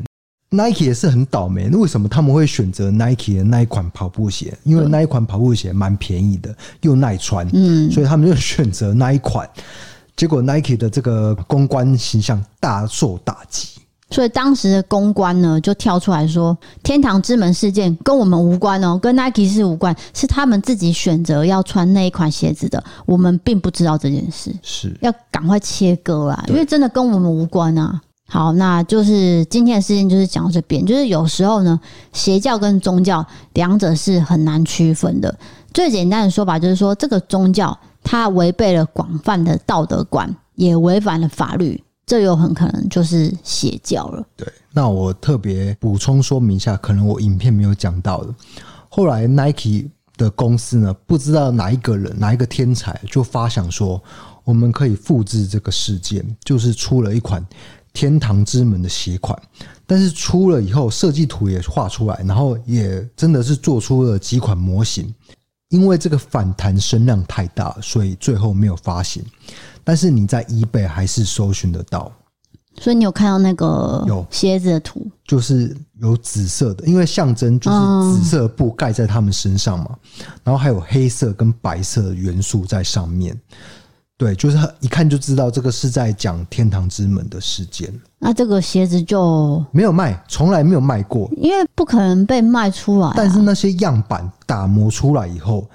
[0.52, 4.58] Nike 也是很倒霉，那为什么他们会选择 Nike 的那一款跑步鞋？
[4.64, 9.48] 因为那一款跑步鞋蛮便宜的，又耐穿，嗯，所以他们就选择那一款。
[10.16, 30.86] 结果 Nike 的这个公关形象大受打击，所以当时的公关呢就跳出来说：“天堂之门事件跟我们无关哦，跟 Nike 是无关，是他们自己选择要穿那一款鞋子的，我们并不知道这件事，是要赶快切割啦，因为真的跟我们无关啊。”好，那就是今天的事情，就是讲到这边。
[30.86, 31.80] 就是有时候呢，
[32.14, 35.36] 邪教跟宗教两者是很难区分的。
[35.74, 44.24] 最简单的说法就是说，这个宗教它违背了广泛的道德观，也违反了法律，这有很可能就是邪教了。
[44.38, 48.34] 对，那我特别补充说明一下，可能我影片没有讲到的。
[48.90, 54.00] 后来 Nike 的公司呢，不知道哪一个人，哪一个天才，就发想说，
[54.44, 57.44] 我们可以复制这个事件，就是出了一款。
[57.94, 59.38] 天堂之门的鞋款，
[59.86, 65.14] 但是出了以后，设计图也画出来，然后也真的是做出了几款模型。
[65.70, 69.24] 因为这个反弹声量太大，所以最后没有发行。
[69.84, 72.12] 但是你在 eBay 还是搜寻得到。
[72.80, 77.78] 所以你有看到那个有鞋子的图，就是有紫色的，因为象征就是
[78.18, 79.96] 紫色布盖在他们身上嘛。
[80.44, 83.40] 然后还有黑色跟白色的元素在上面。
[84.20, 87.90] 对，就是一看就知道这个是在讲天堂之门的事件。
[88.20, 93.14] 那这个鞋子就没有卖，从来没有卖过，因为不可能被卖出来啊。
[93.16, 95.70] 但是那些样板打磨出来以后，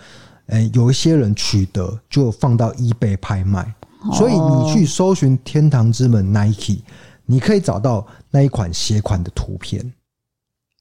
[0.48, 3.74] 诶，有一些人取得就放到 eBay 拍卖，
[4.12, 6.82] 所以你去搜寻天堂之门 Nike，
[7.24, 9.90] 你可以找到那一款鞋款的图片。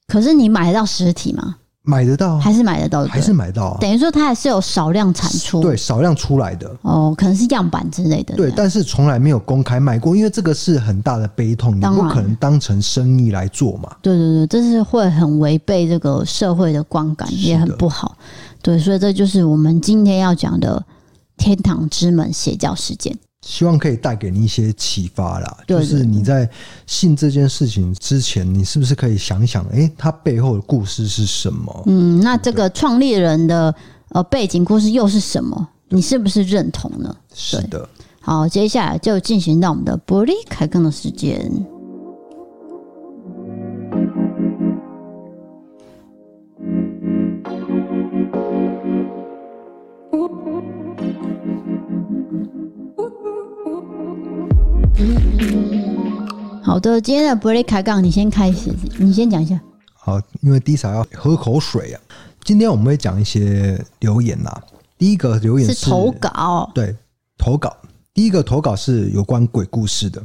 [0.07, 1.55] 可是你买得到实体吗？
[1.85, 3.03] 买得到，还是买得到？
[3.05, 3.77] 还是买得到啊？
[3.81, 8.35] 等于说它还是有少量产出，对，少量出来的哦，可能是样板之类的。
[8.35, 13.89] 对，但是从来没有公开卖过，因为这个是很大的悲痛，你不可能当成生意来做嘛。
[14.01, 18.17] 对对对，这是会很违背这个社会的观感，也很不好。
[18.61, 20.81] 对，所以这就是我们今天要讲的
[21.35, 23.17] 天堂之门邪教事件。
[23.45, 25.57] 希望可以带给你一些启发啦。
[25.67, 26.49] 就是你在
[26.87, 31.83] 信这件事情之前，你是不是可以想想，哎、欸，它背后的故事是什么？
[31.85, 33.75] 嗯，那这个创立人的
[34.09, 35.67] 呃背景故事又是什么？
[35.89, 37.13] 你是不是认同呢？
[37.33, 37.87] 是的。
[38.21, 41.51] 好，接下来就进行到我们的玻璃开更的时间。
[56.63, 59.59] 好的，今天的 break 开杠，你先开始，你先讲一下。
[59.93, 62.01] 好，因为 Disa 要喝口水啊。
[62.43, 64.51] 今天我们会讲一些留言呐。
[64.97, 66.95] 第一个留言是，是投稿，对，
[67.37, 67.75] 投稿。
[68.13, 70.21] 第一个投稿是有关鬼故事的。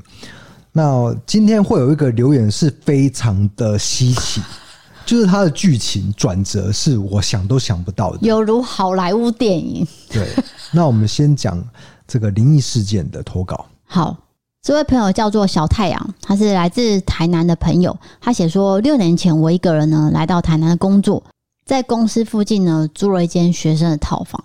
[0.73, 4.41] 那今天会有一个留言是非常的稀奇，
[5.05, 9.87] 就是它的剧情转折是我想都想不到的，犹如好莱坞电影。
[10.09, 10.29] 对，
[10.73, 11.63] 那我们先讲
[12.07, 13.67] 这个灵异事件的投稿。
[13.87, 14.17] 好。
[14.61, 17.97] 这位朋友叫做小太阳，他是来自台南的朋友。
[18.21, 21.23] 他写说，六年前我一个人呢来到台南的工作，
[21.65, 24.45] 在公司附近呢租了一间学生的套房，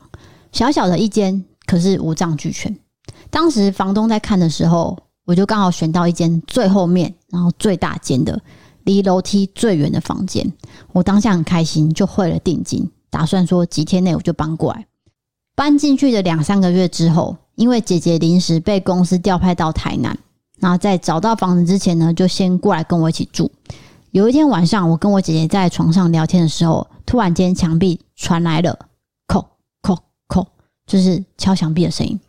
[0.52, 2.74] 小小的一间，可是五脏俱全。
[3.30, 8.40] 当时房东在看的时候，我就刚好选到一间最后面，然后最大间的，
[8.84, 10.50] 离楼梯最远的房间。
[10.94, 14.86] 我当下很开心，就汇了定金，打算说几天内我就搬过来。
[15.56, 17.36] 搬进去的两三个月之后。
[17.56, 20.18] 因为姐姐临时被公司调派到台南，
[20.60, 23.52] 然后在找到房子之前呢，就先过来跟我一起住。
[24.12, 28.78] 有一天晚上，我跟我姐姐在床上聊天的时候，突然间墙壁传来了
[29.28, 29.44] “叩
[29.82, 30.46] 叩叩”，
[30.86, 32.20] 就是敲墙壁的声音。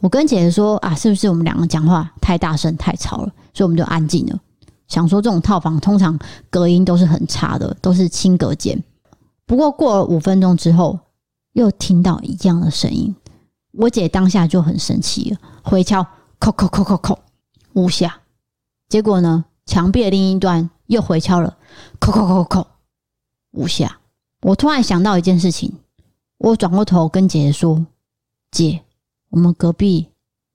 [0.00, 4.38] 我跟姐姐说：“啊，是不是我们两个讲话太大声、太吵了？”所以我们就安静了。
[4.88, 6.18] 想说这种套房通常
[6.50, 8.80] 隔音都是很差的，都是轻隔间。
[9.46, 10.98] 不过过了五分钟之后，
[11.54, 13.14] 又听到一样的声音。
[13.76, 16.02] 我姐当下就很生气了，回敲，
[16.40, 17.18] 叩叩叩叩叩，
[17.74, 18.20] 五下。
[18.88, 21.56] 结果呢，墙壁的另一端又回敲了，
[22.00, 22.66] 叩叩叩叩，
[23.52, 23.98] 五下。
[24.42, 25.72] 我突然想到一件事情，
[26.38, 27.86] 我转过头跟姐姐说
[28.50, 28.82] ：“姐，
[29.30, 30.08] 我们隔壁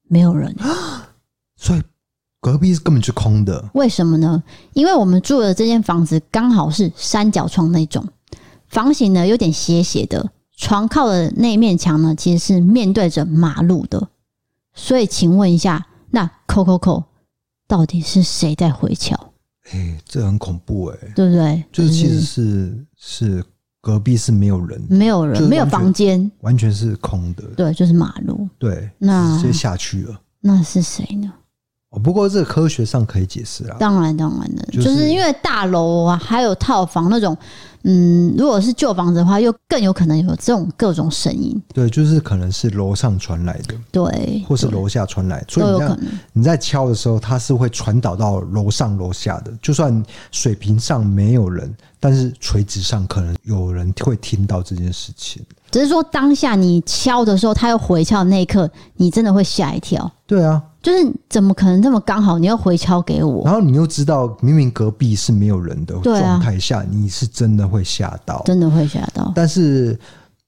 [0.07, 0.55] 没有人，
[1.57, 1.83] 所以
[2.39, 3.69] 隔壁是根本就空的。
[3.73, 4.41] 为什么呢？
[4.73, 8.07] 因为我们住的这间房子刚好是三角窗那种，
[8.67, 14.09] 房型呢有点斜斜的。”床靠的那一面墙呢，其实是面对着马路的。
[14.75, 17.03] 所以，请问一下，那叩叩叩
[17.67, 19.15] 到底是谁在回敲？
[19.71, 21.65] 哎、欸，这很恐怖哎、欸，对不对？
[21.71, 23.43] 就是其实是是
[23.81, 27.43] 隔壁是没有人，没有人，没有房间，完全是空的。
[27.57, 28.47] 对，就是马路。
[28.59, 30.21] 对，那直接下去了。
[30.41, 31.33] 那是谁呢？
[31.91, 33.77] 哦，不过这个科学上可以解释啊。
[33.79, 37.37] 当然，当然的，就是、就是因为大楼啊，还有套房那种。
[37.83, 41.59] 嗯，如果是旧房子的话，又更有可能有这种各种声音。
[41.73, 46.07] 对，就是可能是楼上传来的，对，或是楼下传来，所以都有可能。
[46.31, 49.51] 你在敲的时候，它是会传导到楼上楼下的。
[49.63, 55.43] 就算水平上没有人，但是垂直上可能有人会听到这件事情。
[55.71, 60.09] 只是说当下你敲的时候，它又回敲的那一刻，你真的会吓一跳。
[60.27, 60.61] 对啊。
[60.81, 62.39] 就是怎么可能这么刚好？
[62.39, 69.31] 你要回敲给我，然后你又知道明明隔壁是没有人的状态下，你是真的会吓到，真的会吓到。
[69.35, 69.99] 但是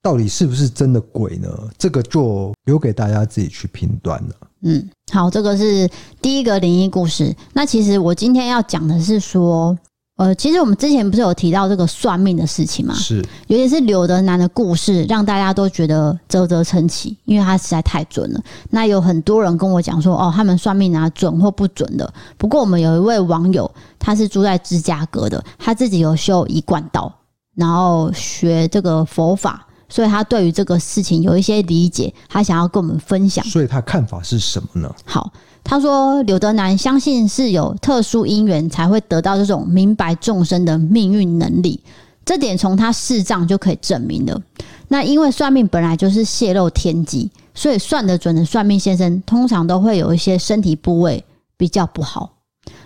[0.02, 1.50] 到底是不是真的鬼呢？
[1.78, 4.36] 这个就留给大家自己去评断了。
[4.64, 5.90] 嗯，好，这个是
[6.22, 7.36] 第一个灵异故事。
[7.54, 9.78] 那其实我今天要讲的是说。
[10.24, 12.94] 呃，其实我们之前不是有提到这个算命的事情吗？
[12.94, 18.40] 是，尤其是柳德南的故事，让大家都觉得啧啧称奇，因为他实在太准了。
[18.70, 22.14] 那有很多人跟我讲说，哦，他们算命啊准或不准的。
[22.38, 27.14] 不过我们有一位网友，他是住在芝加哥的，他自己有修一贯道，
[27.56, 33.46] 然后学这个佛法，所以他对于这个事情有一些理解，他想要跟我们分享。
[33.46, 34.92] 所以他看法是什么呢？
[35.06, 35.32] 好。
[35.66, 41.80] 他说：“柳德南相信是有特殊因缘才会得到这种明白众生的命运能力，
[42.26, 44.42] 这点从他视障就可以证明了。
[44.90, 51.24] 那因为算命本来就是泄露天机，所以算得准的算命先生通常都会有一些身体部位
[51.56, 52.30] 比较不好。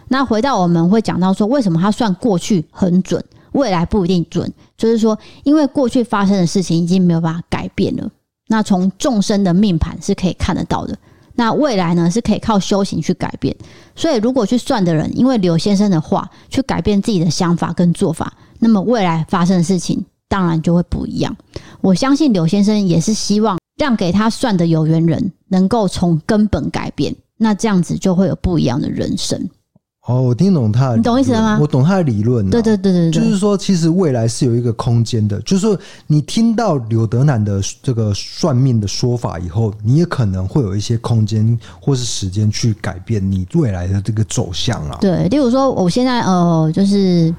[0.10, 3.24] 那回到我们会讲到说，为什么他算过去很准，
[3.58, 8.10] 未来不一定准，就是说因为过去发生的事情已经没有办法改变了。
[8.48, 10.98] 那从众生的命盘是可以看得到的。”
[11.40, 13.56] 那未来呢，是可以靠修行去改变，
[13.96, 21.38] 所以如果去算的人，因为柳先生的话去改变自己的想法跟做法，那么未来发生的事情当然就会不一样。
[21.82, 29.48] 我相信柳先生也是希望让给他算的有缘人能够从根本改变，那这样子就会有不一样的人生。
[30.08, 31.58] 哦，我听懂他的，你懂意思了吗？
[31.60, 32.50] 我懂他的理论。
[32.50, 35.38] 对对对对，就是说，其实未来是有一个空间的。
[35.42, 44.98] 就是说，你听到柳德南的这个算命的说法以后，你也可能会有一些空间或是时间去改变你未来的这个走向啊。
[45.02, 47.36] 对，例如说，我现在呃，就是，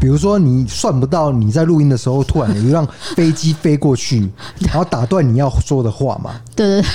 [0.00, 4.30] 比如说，你算不到你在录音的时候突然有一辆飞机飞过去，
[4.62, 6.40] 然后打断你要说的话嘛？
[6.54, 6.88] 对对对。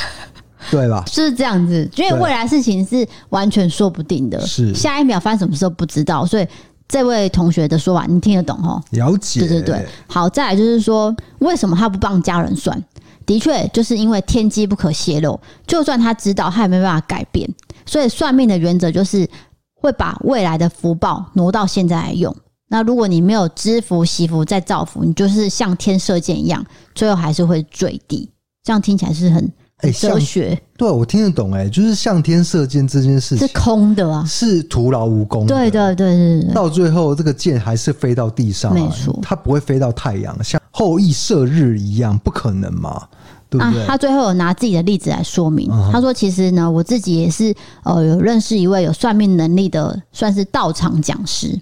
[0.71, 1.03] 对吧？
[1.07, 6.47] 是这样子，因为未来事情是完全说不定的，是下一秒发生什么事都不知道，所以
[6.87, 8.81] 这位同学的说法你听得懂哦？
[8.91, 9.85] 了解，对对对。
[10.07, 12.83] 好，再来就是说，为什么他不帮家人算？
[13.25, 17.49] 的确，就是因为天机不可泄露，就算他知道，他也没办法改变。
[17.85, 19.27] 所以算命的原则就是
[19.73, 22.35] 会把未来的福报挪到现在来用。
[22.67, 28.29] 那如果你没有知福、惜福、再造福，你就是像天射箭一样，最后还是会坠地。
[28.63, 29.51] 这样听起来是很。
[29.81, 35.53] 哎，哲学对我听得懂哎，就是向天射箭这件事情是空的啊，是徒劳无功的。
[35.53, 43.05] 对对对对对，到最后这个箭还是飞到地上，没错，它不会飞到太阳，像后羿射日一样，不可能嘛，
[43.49, 43.81] 对不对？
[43.81, 51.53] 啊，他最后有拿自己的例子来说明，他说：“其实呢，我自己也是呃，有认识一位有算命能力的，算是道场讲师。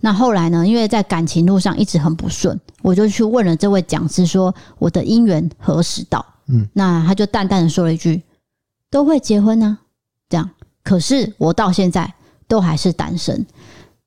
[0.00, 8.22] 那后来呢，因为在感情路上一直很不顺，我就去问了这位讲师，说我的姻缘何时到？”嗯，那他就淡淡的说了一句
[8.90, 9.78] ：“都会结婚呢。”
[10.28, 10.50] 这样，
[10.82, 12.12] 可是我到现在
[12.48, 13.46] 都还是单身，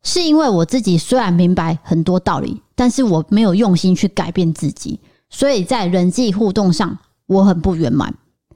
[0.03, 8.13] 是因为我自己虽然明白很多道理，但是我没有用心去改变自己，所以在人际互动上我很不圆满。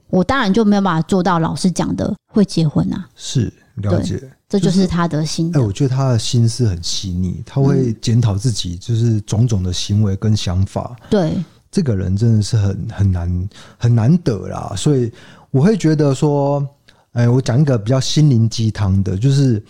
[0.08, 3.08] 我当然就没有办法做到老师讲的会结婚啊。
[3.14, 5.46] 是了解，这就是他的心。
[5.50, 10.96] 哎、就是欸，我觉得他的心思很细腻，他会检讨自己，就是种种的行为跟想法。
[11.02, 11.44] 嗯、对。
[11.70, 15.10] 这个人真的是很很难很难得啦，所以
[15.50, 16.66] 我会觉得说，
[17.12, 19.62] 哎，我讲一个比较心灵鸡汤的，就是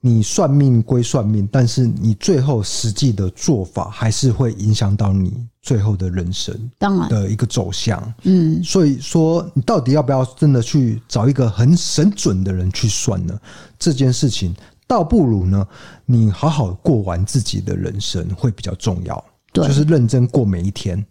[0.00, 8.00] 你算命归算命，但是你最后实际的做法还是会影响到你最后的人生，当然的一个走向。
[8.22, 13.38] 嗯，所以说你到底要不要真的去找一个很神准的人去算呢？
[13.78, 14.54] 这件事情
[14.86, 15.66] 倒不如呢，
[16.06, 21.04] 你好好过完自己的人生会比较重要，对，就是认真过每一天。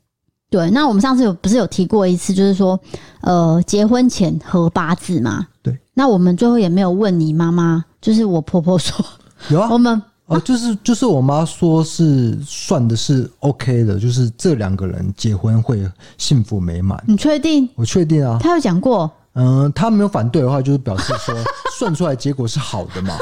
[0.50, 2.80] 对，那我们上次有不是有提过一次，就是说，
[3.22, 5.46] 呃，结婚前合八字嘛？
[5.62, 5.78] 对。
[5.94, 9.06] 那我们最后也没有问你妈妈，就是我婆婆说
[9.50, 15.86] 有啊， 我们哦，就是就是我妈说是算的是 OK 的，就是这两个人结婚会
[16.18, 17.04] 幸福美满。
[17.06, 17.68] 你确定？
[17.76, 18.38] 我确定啊。
[18.42, 19.12] 她有讲过？
[19.34, 21.36] 嗯，她没有反对的话，就是表示说
[21.78, 23.14] 算出来结果是好的嘛。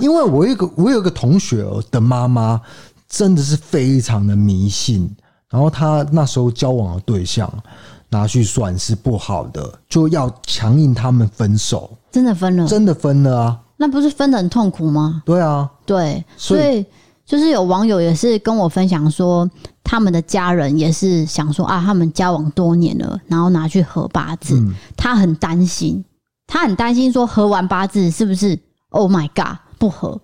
[0.00, 2.58] 因为我有一个我有一个同学的妈妈
[3.06, 5.14] 真的是非常的迷信。
[5.54, 7.48] 然后他那时候交往的对象
[8.08, 11.88] 拿去算是不好的，就要强硬他们分手。
[12.10, 12.66] 真的分了？
[12.66, 13.60] 真的分了啊！
[13.76, 15.22] 那不是分的很痛苦吗？
[15.24, 16.84] 对啊，对，所以，
[17.24, 19.48] 就是有网友也是跟我分享说，
[19.84, 26.04] 他们的家人也是想说啊，他们交往多年了，然后拿去合八字，嗯、他很担心，
[26.48, 30.20] 他很担心说合完八字是不是？Oh my god，不合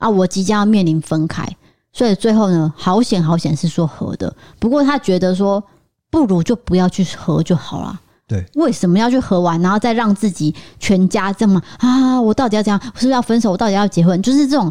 [0.00, 0.10] 啊！
[0.10, 1.56] 我即将要面临分开。
[1.96, 4.30] 所以最后呢，好险好险是说和的。
[4.58, 5.64] 不过他觉得说，
[6.10, 7.98] 不如就不要去和就好了。
[8.26, 12.20] 对，为什么要去和完，然后再让自己全家这么啊？
[12.20, 12.78] 我到底要这样？
[12.82, 13.50] 我是不是要分手？
[13.50, 14.20] 我到底要结婚？
[14.20, 14.70] 就是这种。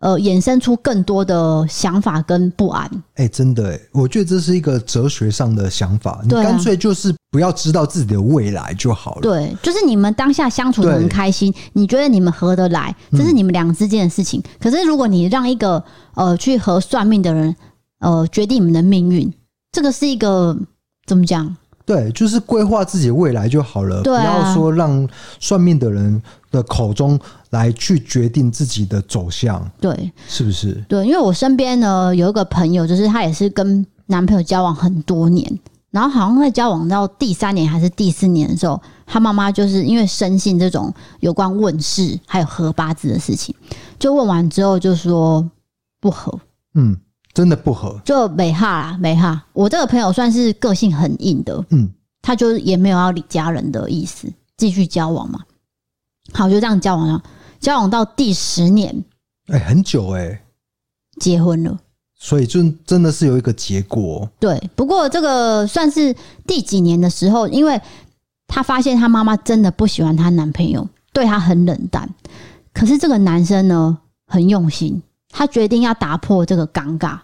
[0.00, 2.84] 呃，衍生出更多的想法跟不安。
[3.14, 6.20] 哎、欸，真的，哎，我觉得这是一个哲学上的想法。
[6.22, 9.20] 你干脆就是不要知道自己的未来就好了。
[9.22, 14.38] 对，就是你们当下相处的很开心，你觉得你们合得来，这是你们俩之间的事情。
[14.40, 15.82] 嗯、可是如果你让一个
[16.14, 17.56] 呃去和算命的人
[18.00, 19.32] 呃决定你们的命运，
[19.72, 20.54] 这个是一个
[21.06, 21.56] 怎么讲？
[21.86, 26.20] 对，就是规划自己未来就好了，对啊，不要说让算命的人
[26.50, 27.16] 的口中
[27.50, 29.64] 来去决定自己的走向。
[29.80, 30.72] 对，是不是？
[30.88, 35.48] 对，因为我身边呢有一个朋友，就是她也是跟男朋友交往很多年，
[35.92, 43.54] 然后好像在交往到第三年还是第四年的时候，她妈妈就是因为深信这种有关问事还有合八字的事情，
[43.96, 45.48] 就问完之后就说
[46.00, 46.36] 不合。
[46.74, 46.96] 嗯。
[47.36, 49.44] 真的不合，就没哈啦，没哈。
[49.52, 51.86] 我这个朋友算是个性很硬的，嗯，
[52.22, 54.26] 他就也没有要理家人的意思，
[54.56, 55.40] 继续交往嘛。
[56.32, 57.22] 好，就这样交往了，
[57.60, 59.04] 交往到第十年，
[59.48, 60.42] 哎、欸，很久哎、欸，
[61.20, 61.78] 结婚了。
[62.18, 64.26] 所以就真的是有一个结果。
[64.40, 66.16] 对，不过这个算是
[66.46, 67.78] 第几年的时候，因为
[68.48, 72.08] 她发现她妈妈真的不喜欢她男朋友，对她很冷淡。
[72.72, 77.18] 可是这个男生呢，很用心，他决定要打破这个尴尬。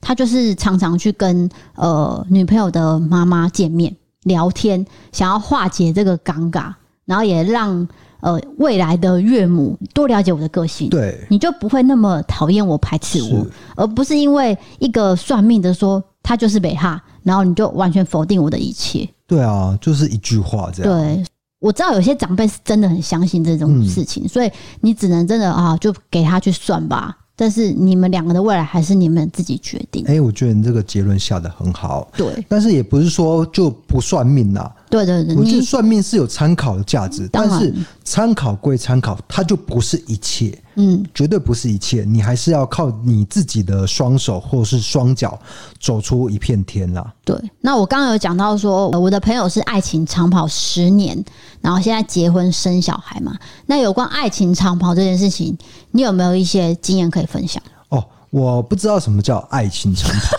[0.00, 3.94] 他就是常常去跟呃女朋友的妈妈见面
[4.24, 6.72] 聊天，想要化解这个尴尬，
[7.04, 7.86] 然后也让
[8.20, 13.46] 呃未来的岳母多了解我的个性，对，你就不会那么讨厌我、排斥我，
[13.76, 19.08] 而不是因为一个算命的说他就是北哈，然后你就完全否定我的一切。
[19.26, 20.92] 对啊，就是一句话这样。
[20.92, 21.24] 对，
[21.60, 27.16] 我知道有些长辈是真的很相信这种事情，嗯、所以你只能真的啊，就给他去算吧。
[27.40, 30.04] 但是你们两个的未来还是你们自己决定。
[30.06, 32.06] 哎、欸，我觉得你这个结论下得很好。
[32.14, 34.70] 对，但是也不是说就不算命啦。
[34.90, 37.72] 对对对，我觉得算命是有参考的价值，但是
[38.04, 40.52] 参考归参考，它就不是一切。
[40.74, 45.38] 嗯，绝对不是一切，你还是要靠你自己的双手或是双脚
[45.78, 47.12] 走出一片天啦。
[47.24, 51.22] 对，那我刚刚有讲到说，我的朋友是爱情长跑十年，
[51.60, 53.36] 然后现在结婚生小孩嘛。
[53.66, 55.56] 那有关爱情长跑这件事情，
[55.90, 57.62] 你有没有一些经验可以分享？
[57.90, 60.36] 哦，我不知道什么叫爱情长跑，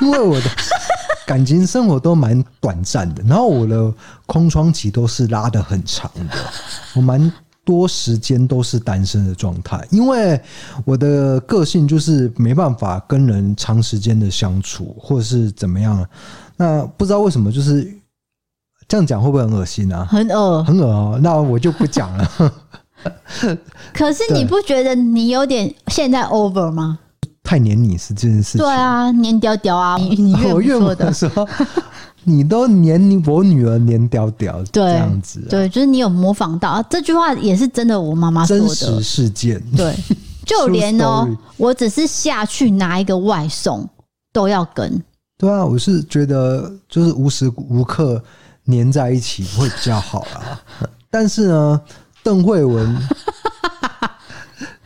[0.04, 0.50] 因为我的。
[1.26, 3.92] 感情生活都蛮短暂的，然后我的
[4.26, 6.36] 空窗期都是拉的很长的，
[6.94, 7.30] 我蛮
[7.64, 10.40] 多时间都是单身的状态，因为
[10.84, 16.06] 我的个性就是没办法跟人长时间的相处，或者是怎么样。
[16.56, 17.92] 那不知道为什么，就是
[18.86, 20.06] 这样讲会不会很恶心啊？
[20.08, 21.18] 很恶，很恶哦。
[21.20, 22.30] 那我就不讲了。
[23.92, 26.98] 可是你不觉得你有点现在 over 吗？
[27.46, 29.96] 太黏你是这件事情，对啊，黏屌屌啊！
[30.02, 31.48] 你你岳母说的，说
[32.24, 38.66] 你都黏你我女儿黏屌屌，这样子，对，就是你有模仿到啊这句话也是真的，我妈妈说的。
[38.66, 39.94] 真实事件，对，
[40.44, 41.24] 就连哦，
[41.56, 43.88] 我只是下去拿一个外送
[44.32, 45.00] 都要跟，
[45.38, 48.20] 对啊，我是觉得就是无时无刻
[48.64, 50.58] 黏在一起会比较好啊，
[51.08, 51.80] 但是呢，
[52.24, 52.96] 邓慧文。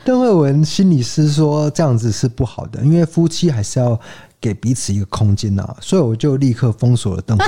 [0.05, 3.99] 邓惠文心理师说这样子是不好的，因为夫妻还是要
[4.41, 7.45] 给彼此一个空间呐，所以我就立刻封锁了邓惠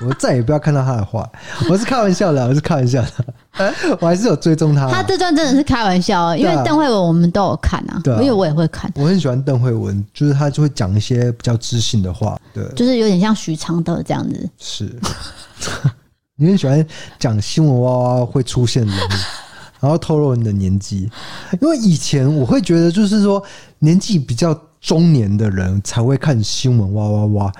[0.00, 1.28] 文，我再也不要看到他的话。
[1.70, 4.90] 我是开玩笑的，我是开玩笑的，我还是有追踪他。
[4.90, 8.92] 他这段真的是开玩笑，因为邓惠文我们都有看啊，对，因为我也会看。
[8.96, 14.50] 我很喜欢邓惠文，就是他就会讲一些比较知性的话，对，就是有点像许常德这样子。
[14.58, 14.94] 是，
[16.36, 16.86] 你很喜欢
[17.18, 18.92] 讲新闻娃娃会出现的。
[19.82, 21.10] 然后透露你的年纪，
[21.60, 23.42] 因为以前我会觉得，就是说
[23.80, 27.52] 年纪比较中年的人才会看新闻哇哇哇。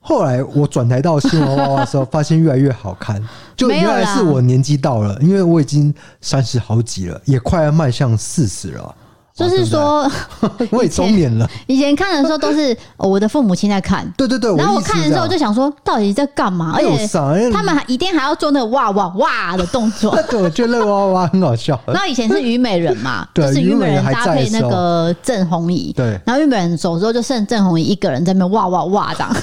[0.00, 3.22] 后来我转台到新闻哇哇的时候，发现越来越好看，
[3.54, 8.94] 就原来是我年纪到了，因为我已经三十好几了，也快要迈向四十了。
[9.36, 10.10] 就是说，
[10.72, 11.46] 我也中年了。
[11.68, 14.54] 以前看的时候都是我的父母亲在看， 对对对。
[14.56, 16.72] 然后我看的时候就想说，到底在干嘛？
[16.74, 17.06] 而且
[17.52, 20.16] 他们还一定还要做那个哇哇哇的动作。
[20.30, 21.78] 对，我觉得那个哇哇很好笑。
[21.86, 25.92] 然后以前是虞美人嘛，就是虞美人搭配那个郑红怡。
[25.92, 26.18] 对。
[26.24, 29.36] 然后虞美人走之后，就剩郑红怡一个人在那边哇哇哇这样，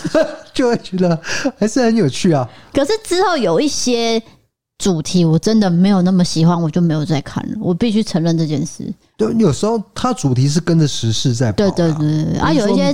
[0.53, 1.15] 就会觉得
[1.59, 2.49] 还是很有趣啊。
[2.73, 4.19] 可是之后有一些。
[4.83, 7.57] 主题我真的没有那么喜欢，我就没有再看了。
[7.61, 8.93] 我必须承认这件事。
[9.15, 11.55] 对，有时候它主题是跟着时事在跑。
[11.55, 12.93] 对对对对啊，有一些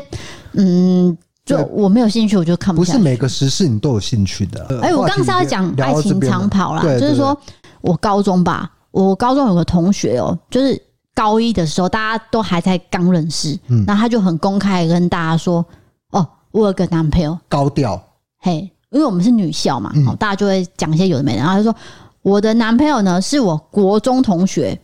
[0.51, 2.99] 嗯，就我没有兴趣，我就看不下去。
[2.99, 4.63] 不是每个时事你都有兴趣的。
[4.83, 7.35] 哎、欸，我刚刚是要讲爱情长跑啦，就是说
[7.81, 10.79] 我高中吧，我高中有个同学哦，就是
[11.15, 15.65] 高一的时候大家都还在刚认识，嗯，然后他就很公开跟大家说
[16.13, 17.99] ：“哦，我有个男朋友。”高调，
[18.41, 18.71] 嘿。
[18.91, 21.39] 因为我们是女校嘛，好，大家就会讲一些有的没的。
[21.39, 21.75] 然后他说
[22.23, 24.79] ：“我的男朋友呢，是我国中同学，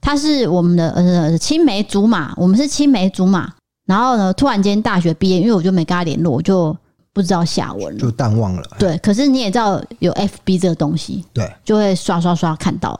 [0.00, 3.52] 他是我们的呃青梅竹马，我们是青梅竹马。
[3.86, 6.76] 然后呢，突然间大学毕业，因为我就没跟他联络，我就
[7.12, 8.62] 不知道下文了，就淡忘了。
[8.78, 12.98] 对，可是你也知道有 FB 这个东西，对，就会刷刷刷看到，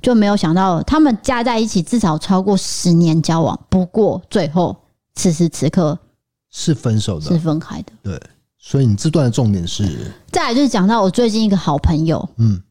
[0.00, 4.76] 就没有想到他们加在一起至少超过十年交往，不过最后
[5.14, 5.98] 此时此刻
[6.50, 8.20] 是分手的，是分开的，对。”
[8.62, 12.62] 所以你这段的重点是，再来就是讲到我最近一个好朋友，嗯，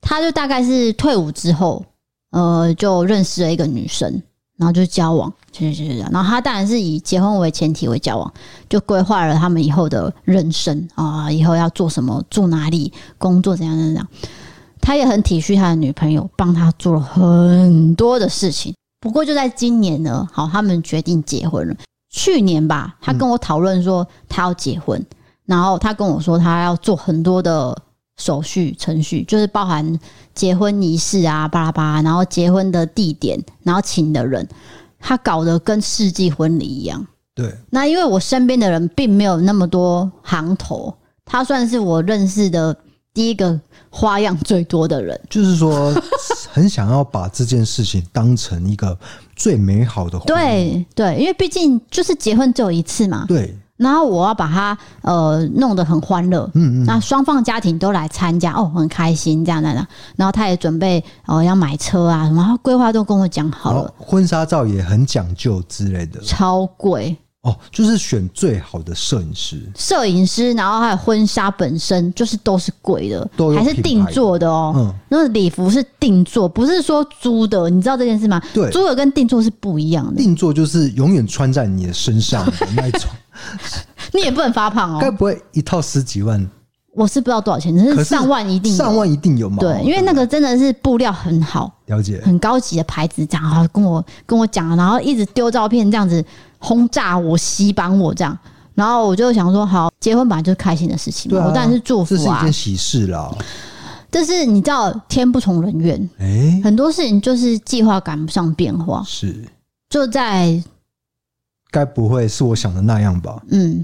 [0.00, 1.84] 他就大概是退伍之后，
[2.30, 4.22] 呃，就认识了一个女生，
[4.56, 6.08] 然后就交往，就是就是这样。
[6.12, 8.32] 然后他当然是以结婚为前提为交往，
[8.68, 14.08] 就规划了他们以后的人生啊，以后要做什么，住哪里，工作怎样怎样怎样。
[14.80, 18.72] 他也很体恤他的女朋友，帮他做了很多的事情。
[19.00, 21.74] 不过就在今年呢，好，他们决定结婚了。
[22.10, 25.06] 去年吧，他跟我讨论说他要结婚，嗯，
[25.46, 27.76] 然后他跟我说他要做很多的
[28.16, 29.98] 手续程序，就是包含
[30.34, 34.46] 结婚仪式啊，巴拉巴拉，然后结婚的地点，然后请的人，
[34.98, 37.06] 他搞得跟世纪婚礼一样。
[37.34, 40.92] 对，那因为我身边的人并没有那么多行头，
[41.24, 42.76] 他算是我认识的
[43.12, 43.58] 第一个
[43.90, 45.20] 花样最多的人。
[45.28, 45.92] 就是说，
[46.50, 48.98] 很想要把这件事情当成一个。
[49.36, 50.18] 最美好的。
[50.26, 53.24] 对对，因为毕竟就是结婚只有一次嘛。
[53.26, 59.72] 对，然后我要把它呃弄得很欢乐，嗯嗯，那双方家庭都来参加，哦，很开心这样的，
[60.14, 67.16] 然后他也准备哦要买车啊，然后规划都跟我讲好了，婚纱照也很讲究之类的，超贵。
[67.42, 74.74] 哦，就是选最好的摄影师，摄影师，然后还有婚纱本身就是都是贵的，都还是定做的哦。
[74.76, 78.38] 嗯，那个礼服是定做，不是说租的，你知道这件事吗？
[78.52, 80.20] 对，租的跟定做是不一样的。
[80.20, 83.10] 定做就是永远穿在你的身上的那一种，
[84.12, 84.98] 你也不能发胖哦。
[85.00, 86.46] 该不会一套十几万？
[86.94, 89.58] 我是不知道多少钱，可是上万一定有，上万一定有嘛？
[89.58, 96.24] 对，因为那个真的是布料很好，了解，很高级的牌子，这样跟我跟我讲，然后一直丢照片这样子。
[96.62, 98.38] 轰炸我，洗版我这样，
[98.74, 103.34] 然后我就想说，好，结婚本来就是开心的事情嘛，啊、我当然是祝福啊，这是一件喜事啦。
[104.10, 109.34] 但是你知道，天不从人愿，哎、欸，很多事情就是计划赶不上变化，是
[109.88, 110.62] 就在，
[111.70, 113.42] 该不会是我想的那样吧？
[113.48, 113.82] 嗯，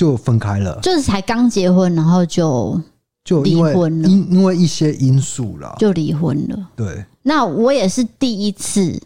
[0.00, 2.80] 就分开了，就是才刚结婚，然后就
[3.22, 6.68] 就离婚了，因因为一些因素啦，就离婚了。
[6.74, 8.98] 对，那我也是第一次，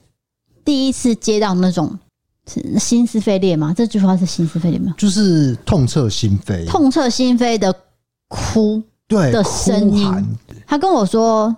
[0.65, 1.99] 第一次接到那种。
[2.47, 3.73] 是心撕肺裂吗？
[3.75, 4.95] 这句话是心撕肺裂吗？
[4.99, 7.75] 就是痛彻心扉，痛彻心扉的
[8.29, 10.37] 哭，对的声音。
[10.67, 11.57] 他跟我说：“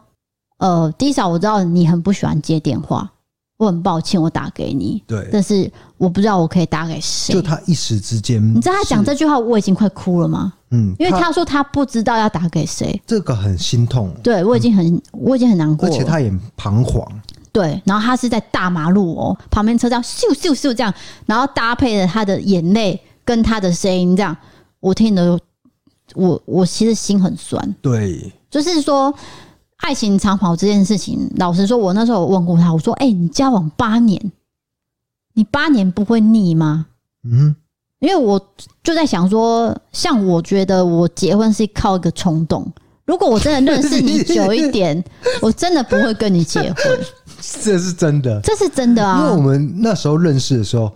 [0.59, 3.13] 呃，迪嫂，我知道你很不喜欢接电话，
[3.59, 5.03] 我很抱歉，我打给你。
[5.07, 7.33] 对，但是我不知道我可以打给谁。
[7.35, 10.53] 就他一时之间，你知道他讲这句话，我已经快哭了吗？
[10.71, 14.15] 嗯，因为他说他不知道要打给谁，这个很心痛。
[14.23, 17.07] 对，我已经很，我已经很难过，而且他也彷徨。”
[17.51, 20.93] 对，然后他是在大马路哦，旁边车这样咻咻咻这样，
[21.25, 24.37] 然后搭配着他的眼泪跟他的声音这样，
[24.81, 25.41] 我听得
[26.15, 27.75] 我我其实心很酸。
[27.81, 29.15] 对，就是说
[29.79, 34.33] 爱情长跑这件事情，老实说，我那时候有问过他，我说：“哎、欸，你交往八年，
[35.35, 36.87] 你八年不会腻吗？”
[37.25, 37.55] 嗯，
[38.01, 38.41] 因为我
[38.83, 42.67] 就在想说，像我觉得我结婚是靠一个冲动，
[43.05, 45.03] 如果我真的认识你久一点，
[45.43, 46.77] 我真的不会跟你结婚。
[47.63, 49.21] 这是真的，这是真的啊！
[49.21, 50.91] 因为我们那时候认识的时候，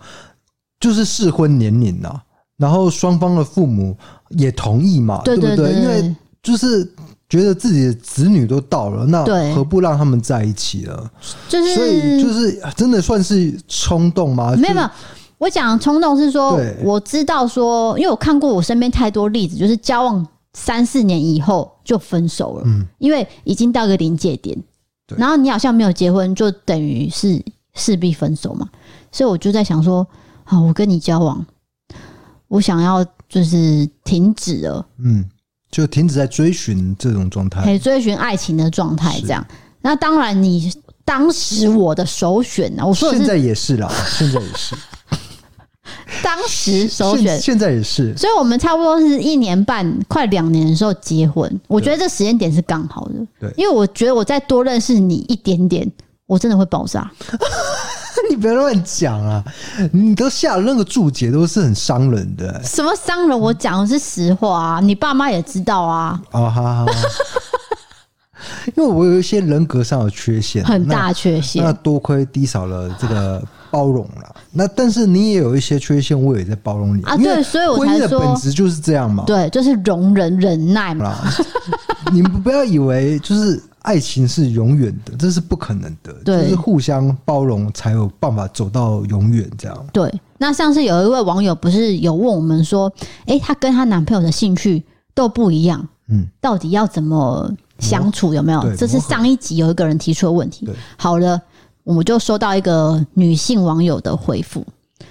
[0.79, 2.19] 就是适婚年龄呐，
[2.57, 3.95] 然后双方的父母
[4.29, 5.71] 也同意嘛，对不对？
[5.73, 6.83] 因为就是
[7.31, 9.23] 觉得自己的子女都到了，那
[9.55, 11.09] 何不让他们在一起了？
[11.47, 14.53] 就是，所以就是真的算是冲动吗？
[14.57, 14.89] 没有没有，
[15.37, 24.61] 我讲冲动是说，我知道说，因为我看过我身边太多例子，就是交往三四年以后就分手了，嗯，因为已经到一个临界点。
[25.15, 27.41] 然后你好像没有结婚，就等于是
[27.75, 28.69] 势必分手嘛。
[29.09, 30.05] 所以我就在想说，
[30.43, 31.45] 好，我跟你交往，
[32.49, 35.25] 我想要就是停止了，嗯，
[35.71, 39.45] 就停止在追寻这种状态，追寻爱情的状态这样。
[39.81, 40.71] 那当然，你
[41.05, 44.75] 当时我的首选呢，我说现在也是啦，现在也是。
[46.21, 51.59] 当时首选，现在也是，所以我们差不多是一年半，快两年的时候结婚。
[51.67, 55.89] 我觉得这时间点是刚好的，对，因为我觉得我再多认识你一点点，
[56.27, 57.09] 我真的会爆炸。
[58.29, 59.43] 你不要乱讲啊！
[59.91, 62.61] 你都下了那个注解，都是很伤人的。
[62.63, 63.39] 什么伤人？
[63.39, 64.79] 我讲的是实话啊！
[64.79, 66.21] 你爸妈也知道啊。
[66.31, 66.85] 啊哈哈。
[68.75, 74.35] 因为我有一些人格上的缺陷，很大缺陷，那，那多亏低少了这个包容了。
[74.51, 77.15] 那但是你也有一些缺陷，我也在包容你啊。
[77.15, 79.23] 对，所以我才说，婚姻的本质就是这样嘛。
[79.25, 81.15] 对，就是容忍、忍耐嘛。
[82.11, 86.13] 你们不要以为就是爱情是永远的，这是不可能的。
[86.25, 89.87] 对，就是互相包容才有办法走到永远这样。
[89.91, 92.91] 对，那上次有一位网友不是有问我们说，
[93.25, 97.51] 哎，她跟她男朋友的兴趣都不一样，嗯，到底要怎么？
[97.79, 98.75] 相处有没有？
[98.75, 100.69] 这是上一集有一个人提出的问题。
[100.97, 101.41] 好了，
[101.83, 104.63] 我们就收到一个女性网友的回复。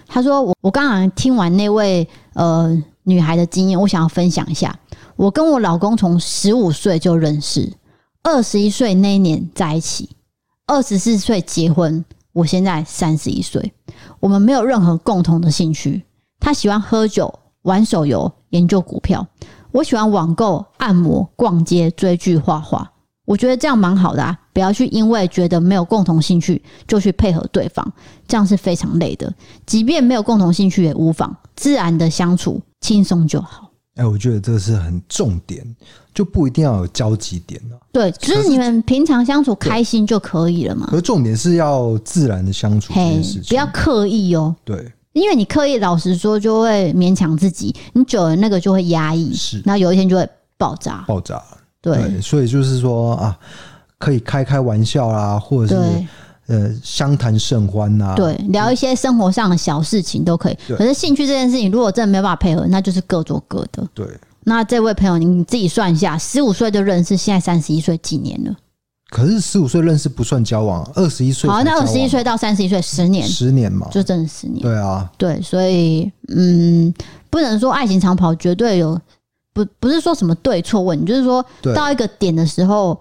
[0.06, 4.72] 她说：“我我刚刚听完那位呃女孩的经验，我想要分享一下。
[5.16, 7.68] 我跟我老公从十五岁就认识，
[8.22, 10.10] 二十一岁那一年在一起，
[10.66, 12.04] 二十四岁结婚。
[12.32, 13.72] 我现在三十一岁，
[14.20, 16.04] 我们没有任何共同的兴趣。
[16.38, 19.26] 他喜欢喝酒、玩手游、研究股票。”
[19.72, 22.90] 我喜欢网购、按摩、逛街、追剧、画画，
[23.24, 24.36] 我觉得这样蛮好的啊！
[24.52, 27.92] 不要去因为觉得没有共同兴趣就去配合对方，
[28.26, 29.32] 这样是非常累的。
[29.66, 33.69] 即便没有共同兴趣也无妨，自然的相处，轻松就好。
[34.00, 35.62] 哎，我觉得这是很重点，
[36.14, 37.78] 就不一定要有交集点了。
[37.92, 40.88] 对，就是你们平常相处开心就可以了嘛。
[40.90, 44.56] 可重点是要自然的相处，嘿，不要刻意哦。
[44.64, 44.90] 对。
[45.12, 50.26] 因为你刻意，老实说，就会勉强自己，你久了那个就会压抑，是，然后有一天就会
[50.56, 51.42] 爆炸，爆炸。
[51.82, 53.36] 对，对，所以就是说啊，
[53.98, 56.06] 可以开开玩笑啦，或者是
[56.50, 60.58] 呃相谈甚欢呐、啊，对，聊一些生活上的小事情都可以。
[60.76, 63.86] 可是兴趣这件事情，如果真的没有办法配合，那就是各做各的。
[63.94, 64.04] 对，
[64.44, 68.54] 那这位朋友，你自己算一下，十五岁就认识，现在三十一岁，几年了？
[69.10, 74.60] 可是十五岁认识不算交往，二十一岁好，那二十一岁到三十一岁，十年，十年嘛，就真的十年。
[74.60, 76.92] 对啊，对，所以嗯，
[77.28, 78.96] 不能说爱情长跑绝对有
[79.52, 81.44] 不不是说什么对错问题，就是说
[81.74, 82.96] 到一个点的时候，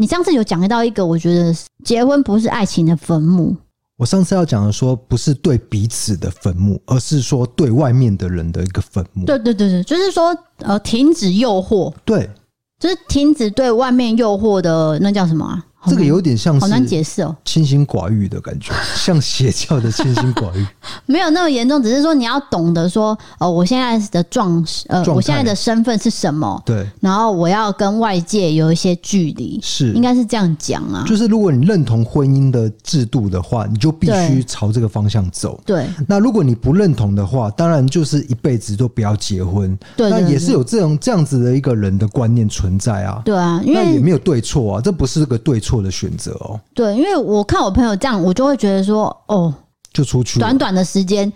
[0.00, 3.54] 你上次有讲到一个，我觉得结婚不是爱情的坟墓。
[3.98, 9.26] 我上次要讲的说，不是对彼此的坟墓，而是说对外面的人的一个坟墓。
[9.26, 11.92] 对对对对，就是说呃，停止诱惑。
[12.06, 12.30] 对。
[12.78, 15.62] 就是停止对外面诱惑的那叫什么啊？
[15.88, 20.66] 这个有点像是，好难解释哦，清心寡欲的感觉， 像邪教的清心寡欲，
[21.06, 26.62] 没有那么严重，只是说你要懂得说，哦，我现在的状，呃，我现在的身份是什么？
[26.66, 31.04] 对，然后我要跟外界有一些距离，是，应该是这样讲啊。
[31.08, 35.58] 就是如果你认同婚姻的制度的话，你就必须朝这个方向走。
[35.64, 39.78] 对，那如果你不认同的话，当然就是一辈子都不要结婚。
[39.96, 43.22] 对，那也是有这种这样子的一个人的观念存在啊。
[43.24, 45.69] 对啊，因为那也没有对错啊，这不是个对错。
[45.70, 49.54] 错的选择哦，对，因为我看我朋友这样，我就会觉得说，哦，
[49.92, 51.32] 就出去，短短的时间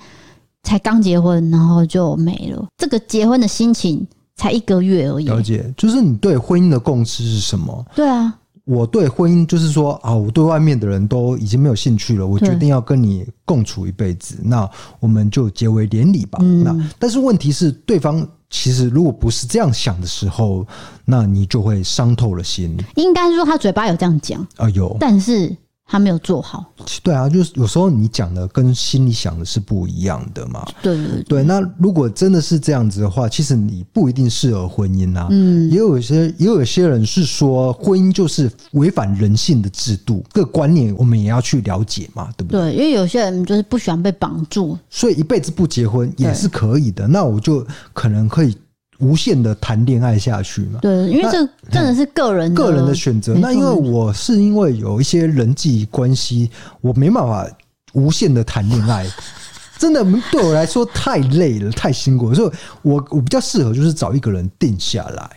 [0.64, 2.66] 才刚结婚，然后就没了。
[2.76, 4.04] 这个结婚的心情
[4.34, 5.26] 才一个月而已。
[5.26, 7.86] 了解，就是你对婚姻的共识是什么？
[7.94, 14.68] 对啊，我对婚姻就是说啊，我对外面的人都已经没有兴趣了，我决定要跟你共处一辈子，那
[15.00, 16.38] 我们就结为连理吧。
[16.42, 18.26] 嗯、那但是问题是，对方。
[18.50, 20.64] 其实，如果不是这样想的时候，
[21.04, 22.76] 那你就会伤透了心。
[22.94, 25.52] 应该说，他嘴巴有这样讲啊，有，但是
[25.86, 26.64] 他没有做好。
[27.02, 30.66] 对啊，就是有时候你讲的跟心里想的是不一样的嘛。
[30.82, 31.44] 对对对，对。
[31.44, 35.28] 那如果真的是这样子的话，其实你不一定适合婚姻啊。
[35.30, 42.60] 嗯，也有一些，也有一些人是说，婚姻就是违反人性的制度，这个观念我们也要去了解嘛，对不对？
[42.60, 47.06] 对，因为有些人就是不喜欢被绑住，所以一辈子不结婚也是可以的。
[47.06, 48.56] 那我就可能可以。
[48.98, 50.78] 无限的谈恋爱下去嘛？
[50.80, 53.34] 对，因为这真的是个人的个人的选择。
[53.34, 57.46] 那因为我是因为有一些人际关系，我没办法
[57.92, 59.06] 无限的谈恋爱，
[59.78, 62.34] 真的对我来说太累了，太辛苦了。
[62.34, 65.30] 所以我我比较适合就是找一个人定下来。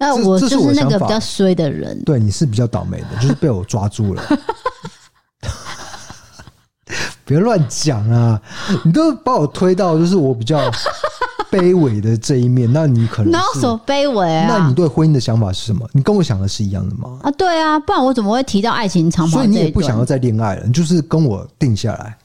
[0.00, 2.00] 那我就是那个比较衰的人。
[2.04, 4.22] 对，你是比较倒霉的，就是被我抓住了。
[7.28, 8.40] 别乱讲啊！
[8.84, 10.58] 你都把我推到就是我比较。
[11.50, 14.46] 卑微的这一面，那你可能哪有什么卑微啊？
[14.46, 15.88] 那你对婚姻的想法是什么？
[15.94, 17.18] 你跟我想的是一样的吗？
[17.22, 19.38] 啊，对啊，不然我怎么会提到爱情长跑？
[19.38, 22.18] 所以你也不想要再恋爱了，你就是跟我定下来，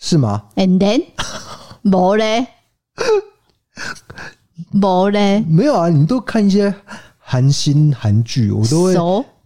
[0.00, 1.04] 是吗？And then，
[1.82, 2.46] 没嘞，
[4.72, 5.90] 没嘞，没有啊！
[5.90, 6.74] 你都看一些
[7.18, 8.94] 韩星韩剧，我都会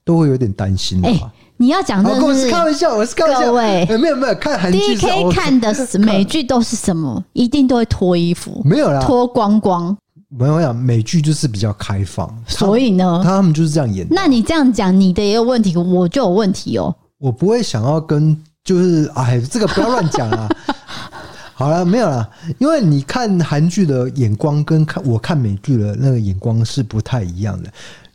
[0.05, 1.09] 都会有点担心的。
[1.57, 3.41] 你要讲的是，我是开玩笑，我是开玩笑。
[3.47, 7.23] 各位，没有没有看韩剧，DK 看的美剧都是什么？
[7.33, 9.97] 一定都会脱衣服，没有啦，脱光光。
[10.29, 14.07] 没有讲美剧就是比较开放，所以呢，他们就是这样演。
[14.11, 16.95] 那你这样讲，你的也有问题，我就有问题哦。
[17.19, 20.49] 我不会想要跟，就是哎，这个不要乱讲啊。
[21.55, 22.29] 好了，没有了，
[22.59, 27.71] 因为你看韩剧的眼光跟看我看美剧的那个眼光是不太一样的。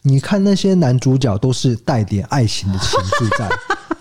[0.07, 3.49] 你看那些男主角都是带点爱情的情绪在，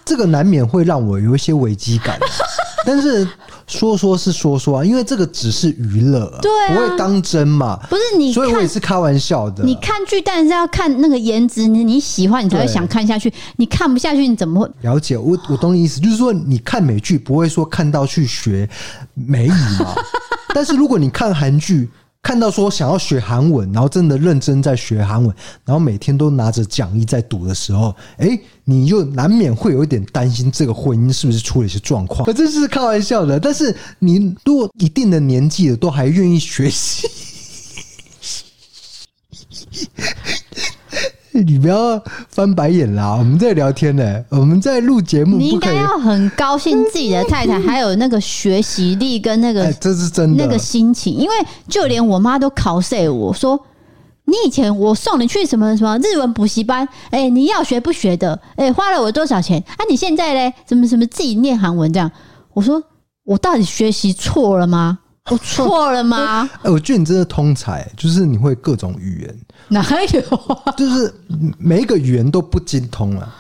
[0.04, 2.18] 这个难免会让我有一些危机感。
[2.86, 3.28] 但是
[3.66, 7.76] 说说是说说啊，因为这个只是娱乐，对，不会当真嘛。
[7.90, 9.64] 不是你，所以我也是开玩笑的。
[9.64, 13.32] 你看剧，但是要看那个颜值，你你喜欢，你才会想看下去。
[13.56, 15.18] 你看不下去，你怎么会了解？
[15.18, 18.68] 我我懂你意思，就是说你看美剧不会说看到去学
[19.14, 19.50] 美语
[19.80, 19.92] 嘛。
[20.54, 21.90] 但是如果你看韩剧。
[22.22, 32.24] 看到说想要学韩文，然后真的认真在学韩文，然后每天都拿着讲义在读的时候，哎，你就难免会有一点担心这个婚姻是不是出了一些状况。
[32.24, 37.08] 可这是开玩笑的，但是你如果一定的年纪了，都还愿意学习。
[41.42, 43.14] 你不要翻白眼啦！
[43.16, 45.36] 我们在聊天呢，我们在录节目。
[45.36, 51.14] 你应该要很高兴自己的太太还有那个学习力跟那个， 这是真的那个心情。
[51.14, 51.34] 因为
[51.68, 53.60] 就连我妈都考碎我说，
[54.24, 58.38] 你以前我送你去什么什么日文补习班，哎，你要学不学的？
[58.56, 59.62] 哎，花了我多少钱？
[59.76, 62.10] 啊，你现在嘞，什么什么自己念韩文这样？
[62.54, 62.82] 我说
[63.24, 64.98] 我到底学习错了吗？
[65.30, 66.48] 我错了吗？
[66.62, 69.36] 哎，我觉得你真的通才，就是你会各种语言。
[69.68, 70.20] 哪有
[70.54, 70.72] 啊？
[70.78, 71.12] 就是
[71.58, 73.34] 每一个语言都不精通啊，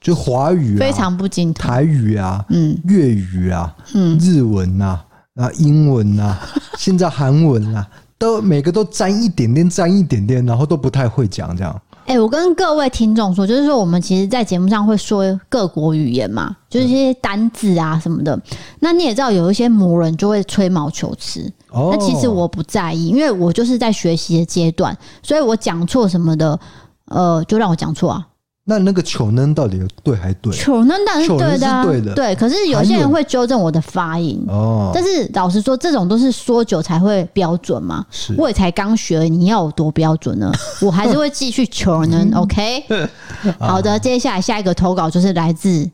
[0.00, 5.04] 就华语啊，非常不精通，台语啊，嗯，粤语啊，嗯，日文啊，
[5.34, 6.38] 啊，英文啊，
[6.78, 7.84] 现在韩文啊，
[8.16, 11.82] 都每个都沾一点点，沾一点点，然后都不太会讲这样。
[12.06, 18.38] 哎、欸，我跟各位听众说，就是说我们其实，在节目上会说各国语言嘛，就是一些单字啊什么的。
[18.80, 21.50] 那你也知道，有一些魔人就会吹毛求疵。
[21.70, 26.60] 哦，那其实我不在意，因为我就是在学习的阶段，所以我讲错什么的，
[27.06, 28.26] 呃，就让我讲错啊。
[28.66, 30.50] 那那个糗能到底有对还对？
[30.54, 32.14] 糗能当然是对的，啊，对的。
[32.14, 34.90] 对，可是有些人会纠正我的发音哦。
[34.94, 38.06] 但是老实说，这种都是说久才会标准嘛。
[38.10, 40.50] 是，我也才刚学，你要有多标准呢？
[40.80, 42.30] 我还是会继续糗能。
[42.32, 42.84] OK，
[43.60, 45.86] 好的，接下来下一个投稿就是来自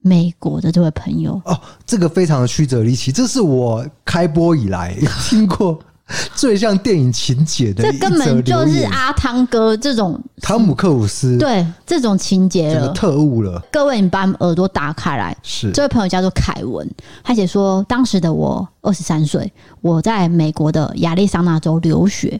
[0.00, 4.96] 美国的这位朋友哦，这个非常的曲折离奇，这是我开播以来
[5.28, 5.78] 听过。
[6.36, 13.58] 最像电影情节的，这根本就是阿汤哥这种汤姆克鲁斯对这种情节了，特务了。
[13.72, 15.34] 各位，你把耳朵打开来。
[15.42, 16.86] 是这位朋友叫做凯文，
[17.22, 19.50] 他写说，当时的我二十三岁，
[19.80, 22.38] 我在美国的亚利桑那州留学，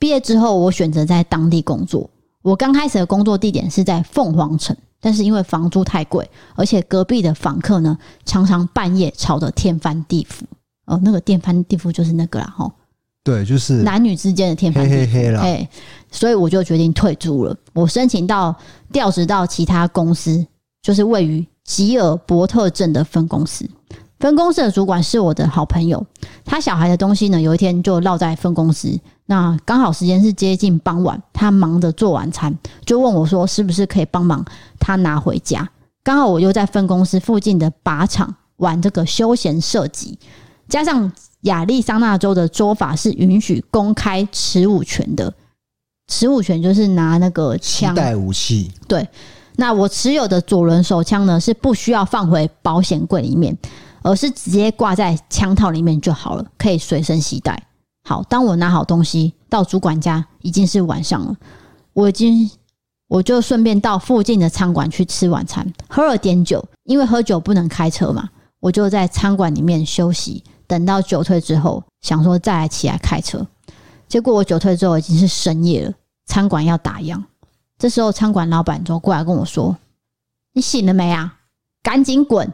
[0.00, 2.10] 毕业之后我选择在当地工作。
[2.42, 10.42] 我刚开始的工作地点是在凤凰城，但是因为房租太贵，而且隔壁的房客呢常常半夜吵得天翻地覆。
[10.86, 12.72] 哦，那个天翻地覆就是那个啦，吼。
[13.26, 15.68] 对，就是男女之间的天翻地覆，哎，
[16.12, 17.56] 所以我就决定退租了。
[17.72, 18.54] 我申请到
[18.92, 20.46] 调职到其他公司，
[20.80, 23.68] 就是位于吉尔伯特镇的分公司。
[24.20, 26.06] 分公司的主管是我的好朋友，
[26.44, 28.96] 他小孩的东西呢，有一天就落在分公司。
[29.24, 34.44] 那刚好时间是接近傍晚，他忙着做晚餐，就问我说：“是不是可以帮忙
[34.78, 35.68] 他拿回家？”
[36.04, 40.16] 刚好我又在分公司附近的靶场玩这个休闲射击，
[40.68, 41.10] 加上。
[41.42, 45.32] 亚利桑那州的州法是允许公开持武权的，
[46.08, 48.72] 持武权就是拿那个枪带武器。
[48.88, 49.08] 对，
[49.56, 53.56] 那我持有的左轮手枪呢，是不需要放回保险柜里面，
[54.02, 57.62] 而是直接挂在枪套里面就好了，可以随身携带。
[58.08, 61.36] 好，当我拿好东西到主管家，已经是晚上了，
[61.92, 62.50] 我已经
[63.08, 68.28] 我就顺便到附近的餐馆去吃晚餐，喝了点酒，因为喝酒不能开车嘛，
[68.60, 70.42] 我就在餐馆里面休息。
[70.66, 73.46] 等到酒退之后，想说再来起来开车，
[74.08, 75.92] 结果我酒退之后已经是深夜了，
[76.26, 77.22] 餐馆要打烊。
[77.78, 79.76] 这时候餐馆老板就过来跟我说
[80.54, 81.40] ：“你醒了没啊？
[81.82, 82.52] 赶紧滚，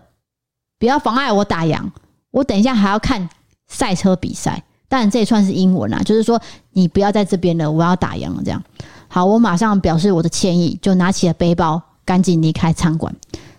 [0.78, 1.90] 不要妨碍我打烊。
[2.30, 3.28] 我等一下还要看
[3.68, 4.62] 赛车比赛。
[4.88, 6.40] 当然这一串是英文啊，就是说
[6.72, 8.42] 你不要在这边了，我要打烊了。
[8.44, 8.62] 这样
[9.08, 13.14] 好，我马上表示我的歉意，就拿起了背包，赶紧离开餐馆。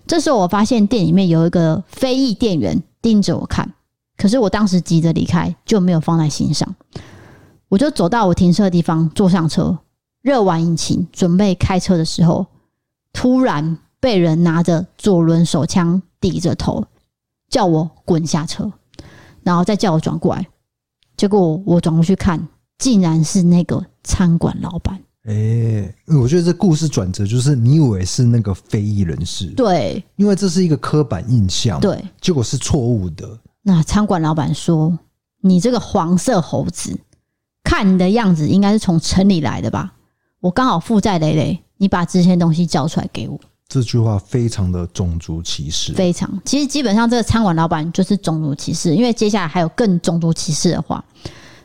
[0.06, 3.74] 这时候我发现店里面有一个非裔店员盯着我看。”
[4.24, 6.74] 可是我当时急着离开，就没有放在心上。
[7.68, 9.78] 我就走到我停车的地方，坐上车，
[10.22, 12.46] 热完引擎，准备开车的时候，
[13.12, 16.86] 突然被人拿着左轮手枪抵着头，
[17.50, 18.72] 叫我滚下车，
[19.44, 20.48] 然后再叫我转过来。
[21.18, 22.48] 结果我转过去看，
[22.78, 24.98] 竟然是那个餐馆老板。
[25.26, 33.38] 哎、欸，我觉得这故事转折就是你以为是那个非裔人士，对，因为这是一个刻板印象，对，结果是错误的。
[33.64, 35.00] 那餐馆老板说
[35.42, 37.00] ：“你这个黄色猴子，
[37.64, 39.94] 看你的样子应该是从城里来的吧？
[40.42, 43.40] 我刚好负债累累，你把这些东西交出来给我。”
[43.70, 46.30] 这句话非常的种族歧视，非常。
[46.46, 51.04] 其实基本上这个餐馆老板就是种族歧视，因为接下来还有更种族歧视的话。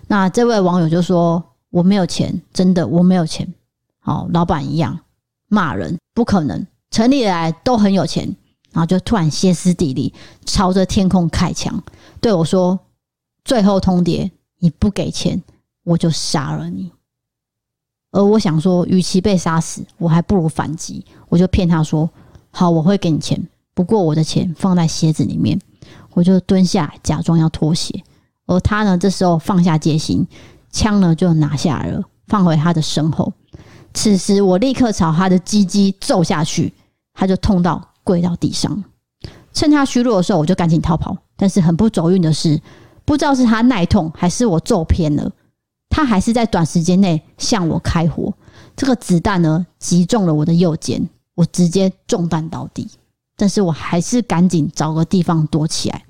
[0.06, 3.46] 那这位网友就说：“我没有钱，真的我没有钱。”
[4.00, 4.98] 好，老板一样
[5.48, 8.34] 骂人，不可能，城里来都很有钱。
[8.72, 10.12] 然后就突然歇斯底里，
[10.44, 11.82] 朝着天空开枪，
[12.20, 12.78] 对我说
[13.44, 15.42] ：“最后通牒，你不给钱，
[15.84, 16.92] 我就杀了你。”
[18.12, 21.04] 而我想说，与其被杀死，我还不如反击。
[21.28, 22.08] 我就骗他说
[22.50, 23.40] ：“好，我会给你钱，
[23.74, 25.58] 不过我的钱放在鞋子里面。”
[26.14, 28.02] 我就蹲下，假装要脱鞋。
[28.46, 30.26] 而他呢，这时候放下戒心，
[30.72, 33.32] 枪呢就拿下来了，放回他的身后。
[33.94, 36.74] 此时，我立刻朝他的鸡鸡揍下去，
[37.12, 37.86] 他就痛到。
[38.08, 38.82] 跪到地上，
[39.52, 41.14] 趁他虚弱的时候，我就赶紧逃跑。
[41.36, 42.58] 但是很不走运的是，
[43.04, 45.30] 不知道是他耐痛还是我揍偏了，
[45.90, 48.32] 他还是在短时间内向我开火。
[48.74, 52.90] 这个子弹呢，击中了我的右肩，我直接中弹倒地。
[53.36, 56.02] 但是我还是赶紧找个地方躲起来。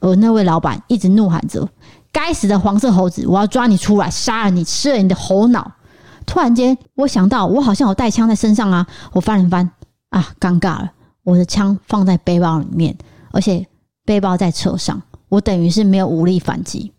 [0.00, 1.68] 而那位老板一直怒喊着
[2.10, 5.70] ：“该死的黄色猴子，我要抓你出来，杀了你，吃了你的猴脑！”
[6.26, 8.86] 突然间，我想到我好像有带枪在身上啊！
[9.12, 9.70] 我翻了翻，
[10.10, 10.92] 啊，尴尬了。
[11.24, 12.96] 我的枪放在背包里面，
[13.32, 13.66] 而且
[14.04, 16.92] 背包在车上，我等于是没有武力反击。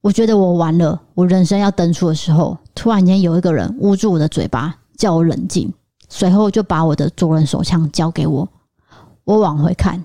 [0.00, 5.72] 我觉得我完了，我人生要登出的时候，突然间有一个人捂住我的嘴巴，叫我冷静，
[6.08, 8.48] 随后就把我的左轮手枪交给我。
[9.24, 10.04] 我往回看，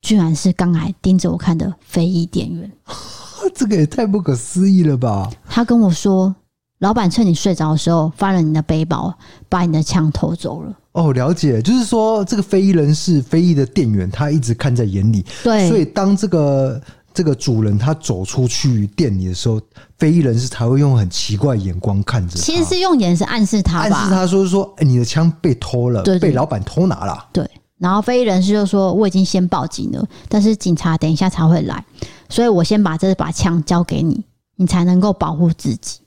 [0.00, 2.72] 居然是刚才盯着我看的非裔店员。
[3.54, 5.28] 这个也太不可思议了吧！
[5.48, 6.32] 他跟我说
[6.78, 9.12] ：“老板趁你睡着的时候翻了你的背包，
[9.48, 10.72] 把你的枪偷走了。
[10.92, 15.24] 哦，了解，就是说这个非裔人士、非裔的店员，他一直看在眼里。
[15.42, 16.78] 对，所以当这个
[17.14, 19.58] 这个主人他走出去店里的时候，
[19.96, 22.40] 非裔人士才会用很奇怪的眼光看着他。
[22.42, 27.26] 其实是用眼神暗示他吧，暗示他说说，哎，你的枪被偷了，对对对，被老板偷拿了。
[27.32, 31.82] 对，然后非裔人士就说，我已经先报警了，但是警察等一下才会来，
[32.28, 34.22] 所以我先把这把枪交给你，
[34.56, 36.00] 你才能够保护自己。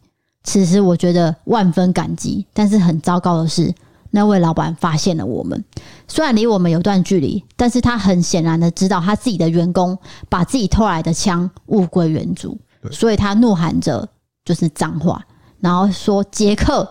[0.43, 3.73] 此时我觉得万分感激，但是很糟糕的是。
[4.15, 5.61] 那位老板发现了我们，
[6.07, 9.97] 虽然离我们有段距离，但是他很显然的知道他自己的员工
[10.29, 12.57] 把自己偷来的枪物归原主，
[12.91, 14.07] 所以他怒喊着
[14.45, 15.21] 就是脏话，
[15.59, 16.89] 然后说：“杰克，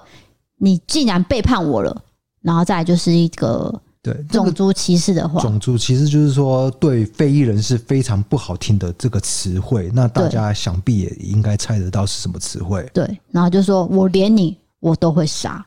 [0.59, 1.99] 你竟然背叛我了！”
[2.45, 9.91] 然后再来就是一个对种族歧视的话，种族歧视就是说对非裔人是非常不好听的这个词汇。
[9.95, 12.87] 那大家想必也应该猜得到是什么词汇。
[12.93, 15.65] 对，然后就说我连你我都会杀。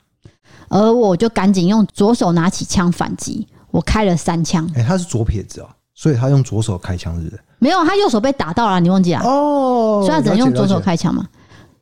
[0.69, 4.69] 而我就赶紧用左手拿起枪反击，我开了三枪。
[4.75, 7.41] 哎，他是左撇子啊，所以他用左手开枪是不是？
[7.59, 9.21] 没有，他右手被打到了，你忘记了？
[9.21, 11.25] 哦，所以他只能用左手开枪嘛。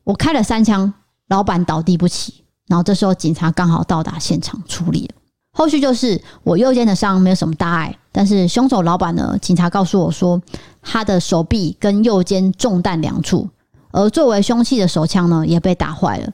[0.04, 0.92] 我开了三枪，
[1.28, 2.44] 老板倒地不起。
[2.68, 5.14] 然后这时候警察刚好到达现场处理了。
[5.52, 9.38] 后续就是我右肩的伤没有什么大碍，但是凶手老板呢？
[9.40, 10.40] 警察告诉我说，
[10.82, 13.48] 他的手臂跟右肩中弹两处，
[13.92, 16.32] 而作为凶器的手枪呢也被打坏了。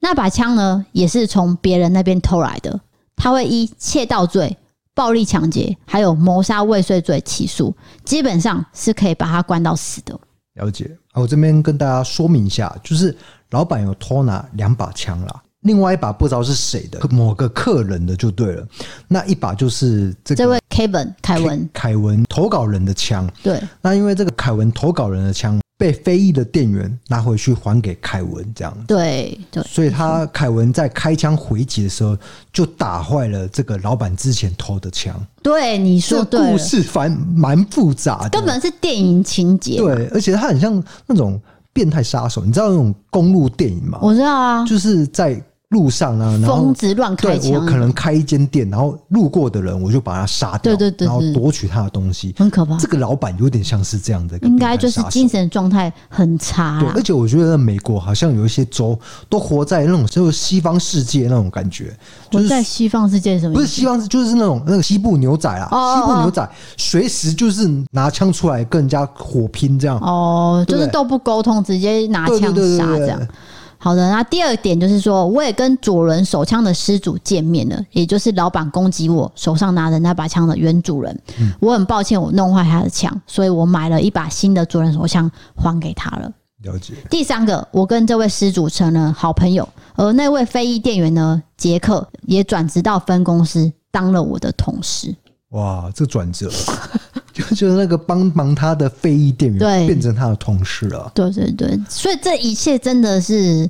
[0.00, 2.80] 那把枪呢，也是从别人那边偷来的。
[3.16, 4.56] 他会依窃盗罪、
[4.94, 10.18] 暴力抢劫，还有谋杀未遂罪起诉，基本上是可以把他关到死的。
[10.54, 13.14] 了解啊，我这边跟大家说明一下，就是
[13.50, 18.66] 老板有偷拿两把枪啦，另外一把不知道是谁的，某个客人的就对了。
[19.06, 23.30] 那一把就是这个这位 Kevin 凯文凯文投稿人的枪。
[23.42, 25.60] 对，那因为这个凯文投稿人的枪。
[25.80, 32.14] 被非裔的店员拿回去还给凯文，这样对对，所以他凯文在开枪回击的时候
[32.52, 35.18] 就打坏了这个老板之前偷的枪。
[35.42, 39.78] 对，你说对，故事反蛮复杂的，根本是电影情节。
[39.78, 41.40] 对，而且他很像那种
[41.72, 43.98] 变态杀手，你知道那种公路电影吗？
[44.02, 45.42] 我知道啊，就是在。
[45.70, 47.52] 路上啊，疯子乱开枪。
[47.52, 52.76] 我可能开一间店，然后路过的人我就把他杀掉，对对对，然后夺取他的东西，很可怕。
[52.76, 56.80] 这个老板有点像是这样的，应该就是精神状态很差。
[56.80, 58.98] 对，而且我觉得美国好像有一些州
[59.28, 61.96] 都活在那种就是西方世界那种感觉，
[62.28, 63.54] 就是在西方世界什么？
[63.54, 69.96] 不是西方，就是那种那个西部牛仔啊，西部牛仔随时就是拿枪出来跟人家火拼这样。
[70.00, 73.20] 哦，就是都不沟通，直接拿枪杀这样。
[73.82, 81.18] 好的，那第二点就是说，我也跟左轮手枪的失主见面了，也就是老板攻击我手上拿的那把枪的原主人。
[81.40, 86.30] 嗯，我很抱歉，我弄坏他的枪，所以我买了一把新的左轮手枪还给他了。
[86.62, 86.92] 了解。
[87.08, 95.16] 第三个，我跟这位失主成了好朋友，而那位非裔店员呢，杰克也转职到分公司当了我的同事。
[95.52, 96.50] 哇，这转折。
[97.54, 101.10] 就是那个帮忙他的非裔店员，对，变成他的同事了。
[101.14, 103.68] 对对对，所以这一切真的是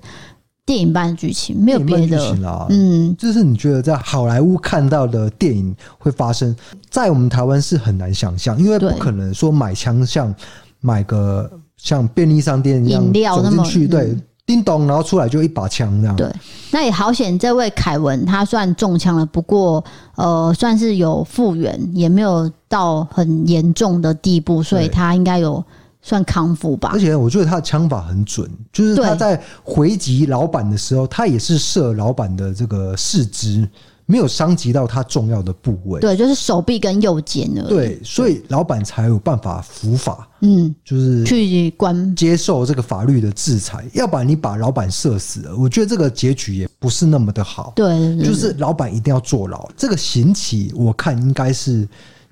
[0.67, 2.67] 电影般的剧情，没有别的剧情啦。
[2.71, 6.55] 嗯，就是你觉得在好莱坞看到的电影会发生
[6.89, 10.35] 在我们台湾是很难想象，因为不可能说买枪像
[10.81, 13.03] 买个像便利商店一样
[13.37, 14.17] 走进去，对。
[14.47, 16.17] 叮咚，然后出来就一把枪这样。
[16.17, 16.29] 对，
[16.73, 19.85] 那也好险，这位凯文他算中枪了，不过
[20.17, 25.65] 呃，算是有复原，也没有到很严重的地步，所以他应该有
[26.03, 26.91] 算康复吧。
[26.93, 33.69] 而且我觉得他的枪法很准，就是他在回击老板的时候，他也是射老板的这个四肢。
[34.11, 37.69] 没有伤及到他重要的部位，对，就是手臂跟右肩了。
[37.69, 43.85] 对，所以老板才有办法伏法，嗯，就是去关接受这个法律的制裁。
[43.95, 47.73] 要不然你把老板射死了，我觉得这个结局也不是那么的好。
[47.77, 49.71] 对，就是老板一定要坐牢。
[49.77, 51.89] 这个刑期我看应该是。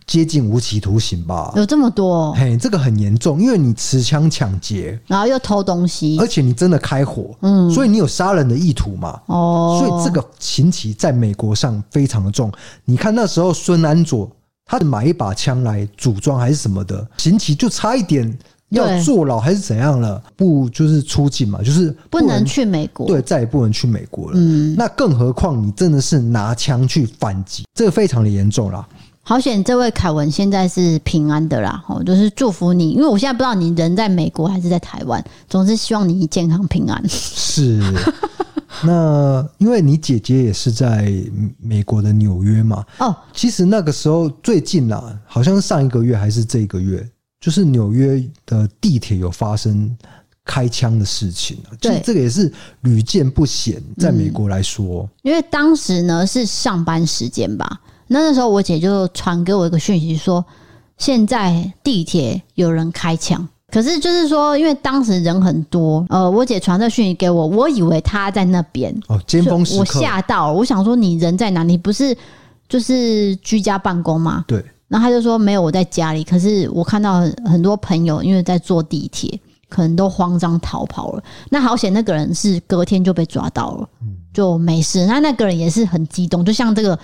[0.08, 1.52] 接近无期徒刑吧？
[1.54, 2.34] 有这么多哦？
[2.34, 9.20] 嘿，这个很严重，因为你持枪抢劫，然后又偷东西，而且你真的开火，嗯，所以你有杀人的意图嘛？
[9.26, 12.50] 哦，所以这个刑期在美国上非常的重。
[12.86, 14.28] 你看那时候孙安佐，
[14.64, 18.38] 他买一把枪来组装还是什么的，刑期就差一点
[18.70, 20.22] 要坐牢还是怎样了？
[20.34, 21.60] 不就是出境嘛？
[21.62, 24.32] 就是不能，不能去美国，对，再也不能去美国了。
[24.36, 28.88] 嗯，那更何况你真的是拿枪去反击，这个非常的严重啦。
[29.28, 37.04] 好险，这位凯文现在是平安的啦，哦，就是祝福你，因为我现在不知道你人在美国还是在台湾，总是希望你健康平安。
[37.06, 37.78] 是，
[38.82, 41.12] 那因为你姐姐也是在
[41.60, 47.06] 美国的纽约嘛，哦，其实那个时候最近啦，好像是上一个月还是这个月，
[47.38, 49.94] 就是纽约的地铁有发生
[50.42, 51.76] 开枪的事情啊。
[51.78, 52.50] 其实这个也是
[52.80, 57.78] 屡见不鲜，在美国来说，嗯，因为当时呢是上班时间吧，
[58.08, 60.44] 那那时候我姐就传给我一个讯息说，
[60.96, 63.46] 现在地铁有人开枪。
[63.70, 71.72] 可是就是说，因为当时人很多，呃，我姐传这讯息给我，我以为她在那边哦，尖峰时刻，我吓到了，我想说你人在哪里？
[71.72, 72.16] 你不是
[72.66, 74.44] 就是居家办公吗？
[74.48, 74.64] 对。
[74.88, 76.24] 然后他就说没有，我在家里。
[76.24, 79.38] 可是我看到很多朋友因为在坐地铁，
[79.68, 81.22] 可能都慌张逃跑了。
[81.50, 83.86] 那好险，那个人是隔天就被抓到了，
[84.32, 85.04] 就没事。
[85.04, 86.98] 那那个人也是很激动，就像这个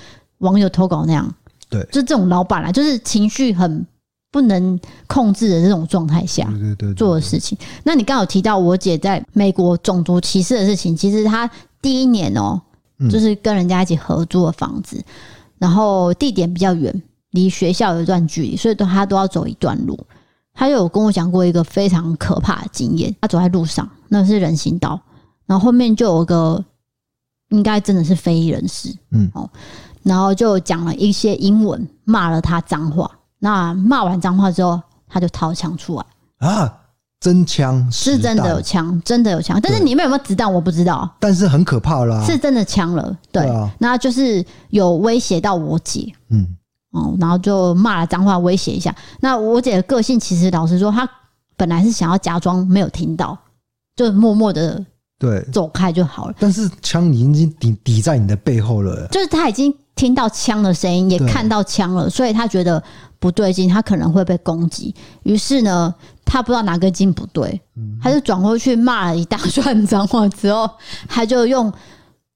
[0.45, 1.35] 网友投稿那样，
[1.69, 3.85] 对，就这种老板啊，就是情绪很。
[4.35, 4.77] 不能
[5.07, 6.53] 控制的这种状态下
[6.97, 7.57] 做的事情。
[7.85, 11.49] 那你刚好提到我姐在美国种族歧视的事情，其实她
[11.81, 12.61] 第一年哦，
[13.09, 15.01] 就是跟人家一起合租的房子，
[15.57, 16.93] 然后地点比较远，
[17.31, 19.97] 离学校有一段距离，所以都她都要走一段路。
[20.53, 25.01] 她有跟我讲过一个非常可怕的经验，她走在路上，那是人行道，
[25.47, 26.65] 然后后面就有个
[27.51, 29.49] 应该真的是非裔人士，嗯哦，
[30.05, 33.11] 然后就讲了一些英文，骂了他脏话。
[33.41, 36.81] 那骂完脏话之后，他就掏枪出来啊！
[37.21, 41.11] 真枪是真的有枪，真的有枪，但是里面有没有子弹我不知道。
[41.19, 43.17] 但是很可怕啦，是真的枪了。
[43.33, 46.47] 对，那就是有威胁到我姐，嗯，
[46.91, 48.95] 哦，然后就骂了脏话威胁一下。
[49.21, 51.09] 那我姐的个性其实老实说，她
[51.57, 53.39] 本来是想要假装没有听到，
[53.97, 54.85] 就默默的
[55.19, 56.35] 对走开就好了。
[56.39, 62.83] 但是枪已经抵抵在你的背后了，就是他已经听到枪的声音，也看到枪了，所以他觉得。
[63.21, 64.95] 不对劲，他可能会被攻击。
[65.23, 65.95] 于是呢，
[66.27, 67.59] 他不知道哪根筋不对，
[68.03, 70.69] 他就转过去骂了一大串脏话，之后
[71.09, 71.73] 他就用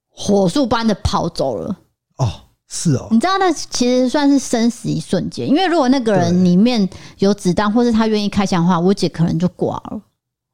[0.09, 1.76] 火速般的跑走了。
[2.16, 2.32] 哦，
[2.70, 6.88] 是哦，你知道那其实算是生死一瞬间，因为如果那个人里面
[7.18, 10.00] 有子弹，或是他愿意开枪的话，我姐可能就挂了。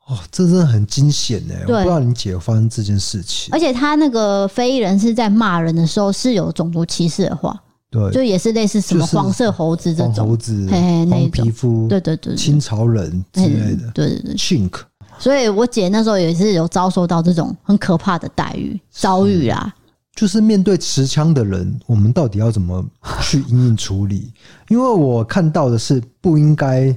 [0.07, 1.61] 哦，这真的很惊险哎！
[1.63, 3.49] 我不知道你姐有发生这件事情。
[3.53, 7.59] 而且他那个非裔人是在骂人的时候是有种族歧视的话。
[7.91, 14.73] 对，就也是类似什么黄色猴子这种，猴子，嘿嘿，那皮肤，对对对，清朝人之类的，对对对，Chink。
[15.17, 19.73] 所以我姐那时候也是有遭受到这种很可怕的待遇遭遇啦。
[20.17, 22.85] 就是面对持枪的人，我们到底要怎么
[23.23, 24.33] 去因应处理？
[24.69, 26.95] 因为我看到的是不应该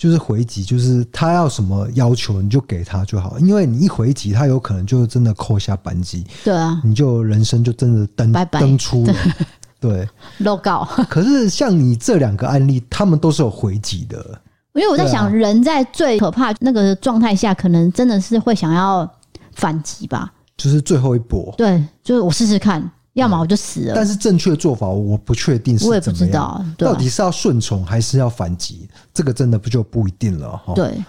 [0.00, 9.14] 就是回击，就是他要什么要求你就给他就好，因为你一回击，他有可能就真的扣下扳机，对啊，你就人生就真的登登出了。
[9.78, 10.88] 对，漏告。
[11.10, 14.40] 可是像你这两个案例，他们都是有回击的。
[14.72, 19.06] 因为我在想，人在最可怕那个状态下，可能真的是会想要
[19.52, 20.32] 反击吧。
[20.56, 21.52] 就是最后一搏。
[21.58, 23.92] 对，就是我试试看，要么我就死了。
[23.94, 25.90] 但是正确的做法，我不确定是怎么样。
[25.90, 28.88] 我也不知道，到底是要顺从还是要反击？
[29.12, 30.74] 这个真的不就不一定了哈。
[30.74, 31.02] 对。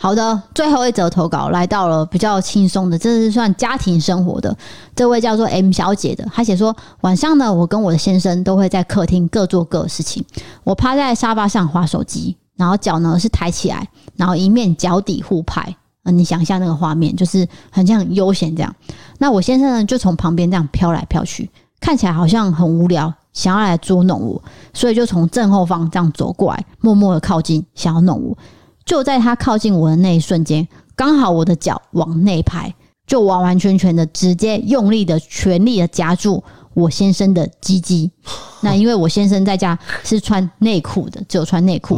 [0.00, 4.56] 好的，最后一则投稿来到了比较轻松的，这是算家庭生活的。
[4.94, 10.24] 这位叫做 M 小姐的，她写说：晚上呢，我跟我的先生都会在客厅各做各的事情。
[10.62, 15.74] 我趴在沙发上划手机，然后脚呢是抬起来，然后一面脚底互拍。
[16.16, 18.74] 你想象那个画面，就是很像悠闲这样。
[19.18, 21.50] 那我先生呢，就从旁边这样飘来飘去，
[21.80, 24.42] 看起来好像很无聊，想要来捉弄我，
[24.72, 28.36] 所以就从正后方这样走过来，默默的靠近，想要弄我。
[28.84, 32.74] 就在他靠近我的那一瞬间，刚好我的脚往内拍，
[33.06, 36.42] 就完完全全的直接用力的、全力的夹住
[36.78, 38.10] 我先生的鸡鸡。
[38.62, 41.94] 那因为我先生在家是穿内裤的，只有穿内裤，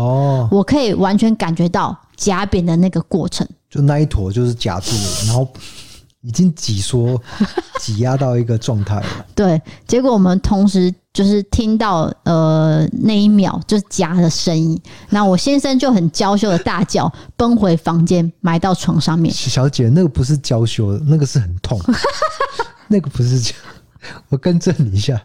[0.50, 3.46] 我可以完全感觉到夹扁的那个过程。
[3.68, 5.46] 就那一坨就是夹住了，然后。
[6.22, 7.18] 已经挤缩、
[7.78, 9.06] 挤压到一个状态了。
[9.34, 14.78] 对，结果我们同时就是听到呃那一秒就是夹的声音，
[15.08, 19.32] 那我先生就很娇羞的大叫，奔回房间埋到床上面。
[19.34, 21.80] 小姐，那个不是娇羞，那个是很痛，
[22.86, 23.54] 那个不是。
[24.28, 25.20] 我更正你一下，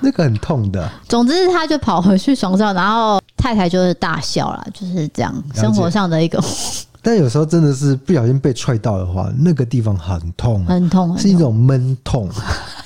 [0.00, 0.90] 那个很痛的。
[1.08, 6.42] 总之，他就跑回去床上，然后太太就是大笑了，就是这样生活上的一个。
[7.00, 12.28] 但有时候真的是不小心被踹到的话，那个地方很痛，很痛，是一种闷痛，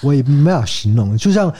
[0.02, 1.16] 我也没法形容。
[1.16, 1.52] 就像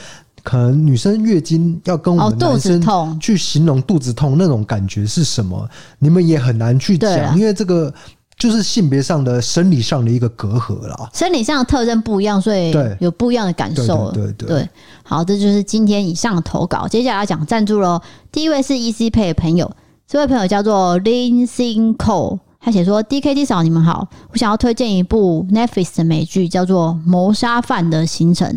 [0.43, 5.67] 可能女生月经要跟我们男生去形容肚子痛那种感觉是什么，
[5.97, 7.91] 你们也很难去讲，因为这个
[8.37, 11.09] 就是性别上的生理上的一个隔阂啦。
[11.13, 14.11] 生理上的特征不一样，所以有不一样的感受。
[14.11, 14.69] 对对对，
[15.03, 16.87] 好，这就是今天以上的投稿。
[16.87, 18.01] 接下来要讲赞助喽。
[18.31, 19.71] 第一位是 EC Pay 的朋友。
[20.05, 28.47] 这位朋友叫做 Lin Sing Cole，他写说：“D K D 嫂，你们好，我想要推荐一部 Netflix 的美剧，叫做《谋杀犯的行程》，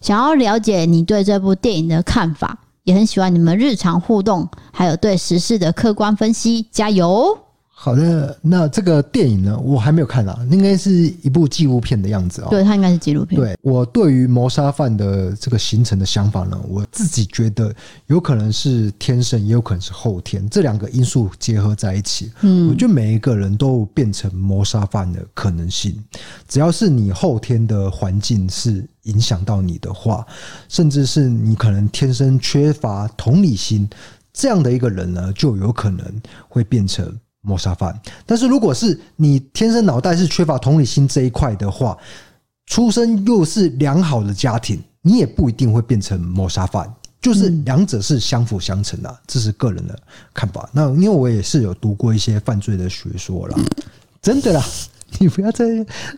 [0.00, 7.36] 想要了解你对这部电影的看法，也很喜欢你们日常互动，还有对时事的客观分析，加油！”
[7.84, 12.46] 好的，那这个电影呢，我还没有看啊，应该是一部纪录片的样子哦。
[12.48, 13.38] 对，它应该是纪录片。
[13.38, 17.70] 对，我对于谋杀犯的这个形成的想法呢，我自己觉得
[18.06, 22.32] 有可能是天生，也有可能是后天，这两个因素结合在一起。
[22.40, 25.94] 嗯，我觉得每一个人都变成谋杀犯的可能性，
[26.48, 30.26] 只要是你后天的环境是影响到你的话，
[30.70, 33.86] 甚至是你可能天生缺乏同理心，
[34.32, 36.02] 这样的一个人呢，就有可能
[36.48, 37.14] 会变成。
[37.44, 41.96] 谋杀犯，但是如果是你天生脑袋是缺乏同理心这一块的话，
[42.66, 46.90] 出生又是良好的家庭，你也不一定会变成谋杀犯，
[47.20, 49.96] 就是两者是相辅相成的，这是个人的
[50.32, 50.68] 看法。
[50.72, 53.58] 那因为我也是有读过一些犯罪的学说啦，
[54.22, 54.64] 真的啦。
[55.18, 55.64] 你不要再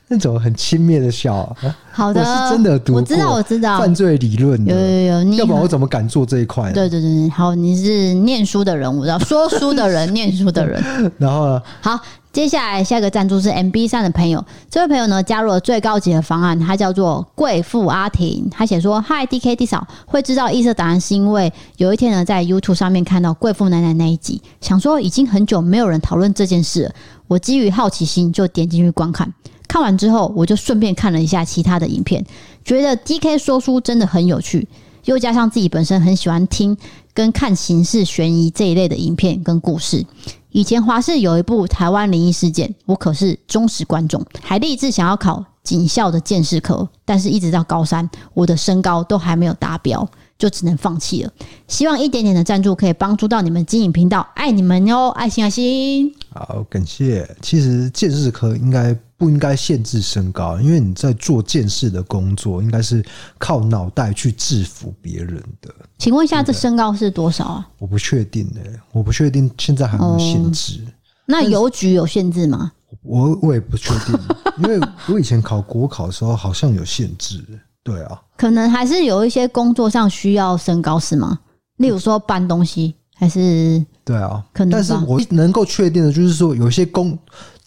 [0.08, 1.76] 那种很轻蔑的笑啊！
[1.92, 6.72] 好的，我是真的读过，我知道，我知道犯罪理论，有有有，你要不然我怎么敢做这一块？
[6.72, 10.82] 对对对，好，你是念书的人，我知道，说书的人，念书的人。
[11.18, 11.62] 然后呢？
[11.80, 12.00] 好。
[12.32, 18.46] 接下来下一个赞助是 MB 上的朋友，这位朋友呢加入了最高级的方案，他叫做贵妇阿婷。
[18.50, 26.92] 他写说：“Hi DK D 嫂，会知道异色档案是因为有一天呢在 YouTube 上面看到贵妇奶奶那一集，想说已经很久没有人讨论这件事了，
[27.28, 29.32] 我基于好奇心就点进去观看。
[29.68, 32.24] 看完之后，我就顺便看了一下其他的影片，
[32.64, 34.66] 觉得 DK 说书真的很有趣，
[35.04, 36.76] 又加上自己本身很喜欢听
[37.12, 40.04] 跟看刑事悬疑这一类的影片跟故事。”
[40.52, 50.08] 以前华视有一部台湾灵异事件，我可是忠实观众，还立志想要考警校的鉴识科，但是一直到高三，我的身高都还没有达标，
[50.38, 51.32] 就只能放弃了。
[51.68, 56.14] 希望一点点的赞助可以帮助到你们经营频道，爱你们哟，爱心爱心。
[56.30, 57.28] 好，感谢。
[57.40, 58.96] 其实健识科应该。
[59.18, 63.02] 不应该限制身高，因为你在做健识的工作，应该是
[63.38, 65.74] 靠脑袋去制服别人的。
[65.96, 67.66] 请问一下，这身高是多少啊？
[67.78, 70.82] 我不确定诶、欸，我不确定现在还有没有限制。
[70.84, 70.92] 哦、
[71.24, 72.70] 那邮局有限制吗？
[73.00, 74.14] 我我也不确定，
[74.58, 74.78] 因为
[75.08, 77.42] 我以前考国考的时候好像有限制。
[77.86, 81.38] 对啊，可能还是有一些工作上需要身高是吗？
[81.76, 83.84] 例如说搬东西，还是？
[84.04, 84.72] 对啊，可能。
[84.72, 87.16] 但是我能够确定的就是说，有些工。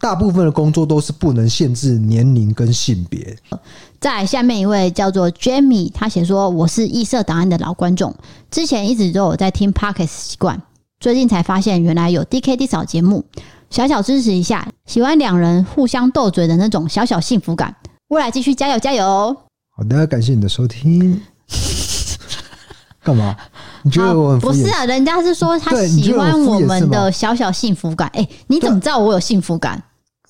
[0.02, 3.38] 大部分的工作都是不能限制年龄跟性别。
[4.00, 8.16] 在下面一位叫做 Jamie，他写说：“我是异色档案的老观众，
[8.50, 10.62] 之前一直都有在听 Podcast 习惯，
[11.02, 13.26] 最近才发现原来有 DKD 扫节目，
[13.70, 17.76] 小小支持一下，喜欢两人互相斗嘴的那种小小幸福感。
[18.08, 19.36] 未来继续加油加油！”
[19.80, 21.22] 好的，感谢你的收听。
[23.02, 23.34] 干嘛？
[23.82, 24.84] 你觉得我很不是啊？
[24.84, 28.06] 人家是说他喜欢我们的小小幸福感。
[28.10, 29.82] 哎、欸，你怎么知道我有幸福感？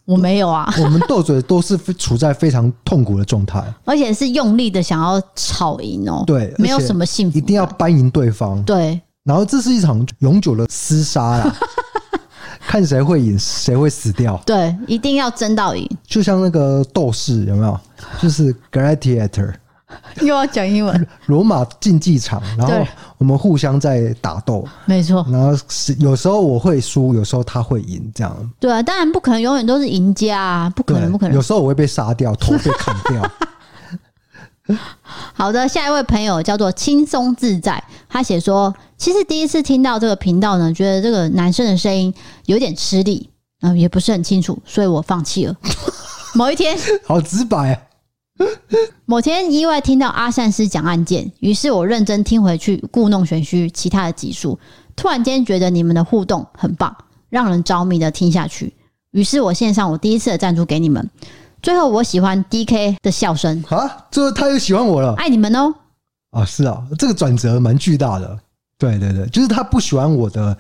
[0.06, 6.24] 我没有啊，我们斗嘴都是处在非常痛苦的状态， 而且是用力的想要吵赢哦。
[6.28, 8.62] 对，没有什么幸福，一定要扳赢对方。
[8.62, 11.56] 对，然后这是一场永久的厮杀呀，
[12.70, 14.40] 看谁会赢，谁会死掉。
[14.46, 17.80] 对，一定要争到赢，就像那个斗士有没有？
[18.22, 19.52] 就是 gladiator。
[20.22, 21.08] 又要讲英文。
[21.26, 22.86] 罗马竞技场，然后
[23.18, 25.26] 我们互相在打斗，没错。
[25.32, 28.52] 然后是有时候我会输，有时候他会赢，这样。
[28.60, 31.34] 对啊，当然不可能永远都是赢家啊，不可能，不可能。
[31.36, 33.32] 有时候我会被杀掉，头被砍掉。
[35.34, 42.14] 好的，下一位朋友叫做轻松自在，他写说，其实第一次听到这个频道呢，觉得这个男生的声音
[42.46, 43.30] 有点吃力，
[43.62, 45.56] 嗯，也不是很清楚，所以我放弃了。
[46.36, 47.82] 某一天，好直白啊。
[49.06, 54.58] 某天意外听到阿善师讲案件，于是我认真听回去故弄玄虚其他的集数，
[54.96, 56.96] 突然间觉得你们的互动很棒，
[57.30, 58.74] 让人着迷的听下去。
[59.12, 61.10] 于是我献上我第一次的赞助给你们。
[61.62, 65.73] 最后我喜欢 DK 的笑声啊，这他又喜欢我了，爱你们哦。
[66.31, 68.40] 啊，是啊，这个转折蛮巨大的。
[68.77, 70.57] 对对对，就是他不喜欢我的。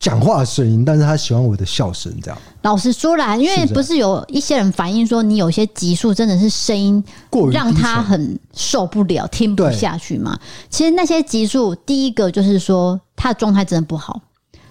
[0.00, 2.38] 讲话的声音，但是他喜欢我的笑声，这样。
[2.60, 10.38] 老实说啦，因为不是有一些人反映说，你有些集数真的是声音过于让他很受不了，听不下去嘛。
[10.68, 14.20] 其实那些集数，第一个就是说他的状态真的不好。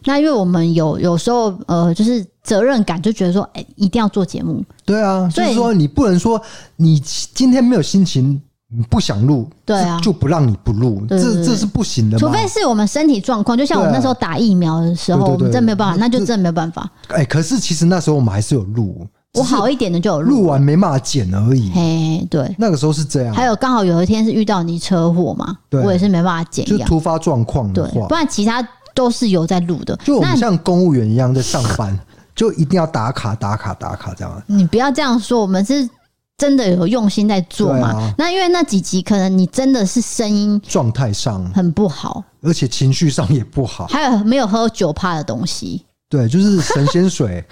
[0.06, 4.64] 那因为我们有有时候呃，就是责任感，就觉得说，哎，一定要做节目。
[4.86, 6.42] 对啊，就是说你不能说
[6.76, 8.42] 你今天没有心情。
[8.90, 12.18] 不想录，对啊，就不让你不录，这这是不行的。
[12.18, 16.90] 除非是我们身体状况，就像我们那时候打疫苗的时候，我们真没有办法，那就真的没有办法。
[17.10, 19.06] 哎，可是其实那时候我们还是有录，
[19.36, 21.70] 我好一点的就有录，录完没办法剪而已。
[21.70, 23.36] 嘿，对，那个时候是这样。
[23.36, 29.96] 还有刚好有一天是遇到你车祸嘛，我也是没办法剪，就突发状况的话，不然其他都是有在录的。
[29.98, 31.98] 就我们像公务员一样在上班，
[32.36, 34.44] 就一定要打卡打卡打卡这样。
[34.48, 35.90] 你不要这样说，我们是。
[36.36, 37.90] 真的有用心在做嘛？
[37.90, 45.86] 啊、那因为那几集可能你真的是声音状态上很不好，而且情绪上也不好，还有没有喝酒怕的东西？
[46.10, 47.46] 对，就是神仙水，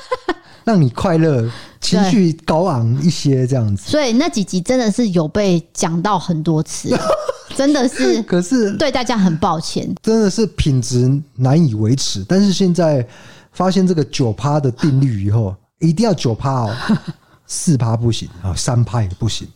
[0.64, 1.48] 让你快乐，
[1.80, 3.90] 情绪高昂一些这样子。
[3.90, 6.88] 所以那几集真的是有被讲到很多次，
[7.56, 8.22] 真的是。
[8.24, 12.24] 可是对大家很抱歉，真的是品质难以维持。
[12.28, 13.06] 但是现在
[13.52, 16.74] 发现这个九趴的定律以后， 一定要九趴哦，
[17.46, 19.46] 四趴不行啊，三趴也不行。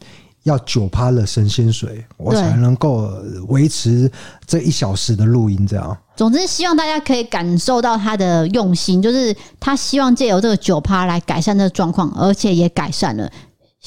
[0.43, 3.11] 要九趴的神仙水，我才能够
[3.49, 4.09] 维持
[4.47, 5.67] 这一小时的录音。
[5.67, 13.29] 这样，总之希望大家可以感受到他的用心，就是他希望借由这个九趴来改善这个状况，而且也改善了。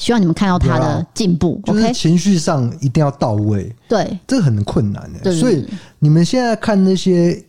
[0.00, 1.60] 希望你们看到他的进步。
[1.66, 3.70] 就是情绪上一定要到位。
[3.86, 5.30] 对，这个很困难的。
[5.34, 5.66] 所以
[5.98, 7.44] 你们现在看那些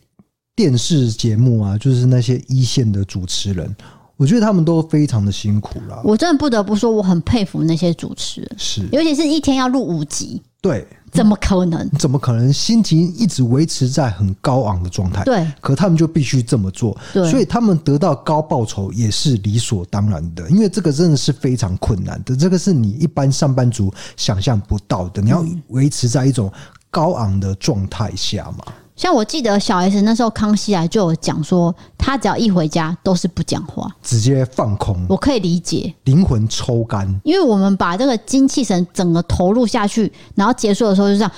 [0.54, 3.74] 电视节目啊，就是那些一线的主持人。
[4.18, 6.00] 我觉得他们都非常的辛苦了。
[6.04, 11.88] 我真的不得不说，我很佩服那些主持人，是，尤其是一天要录五集，对，怎么可能？
[11.98, 12.50] 怎么可能？
[12.50, 26.50] 心情一直维持在很高昂的状态，对，可他们就必须这么做，对，所以他们得到高报酬也是理所当然的，因为这个真的是非常困难的，这个是你一般上班族想象不到的，你要维持在一种
[26.90, 28.64] 高昂的状态下嘛。
[29.02, 34.96] 像我记得小 S 那时候康熙来就有讲说，他只要一回家都是不讲话，直接放空。
[35.08, 41.32] 我可以理解，灵魂抽干，因为我们把这个精气神整个投入下去，然后结束的时候就这样。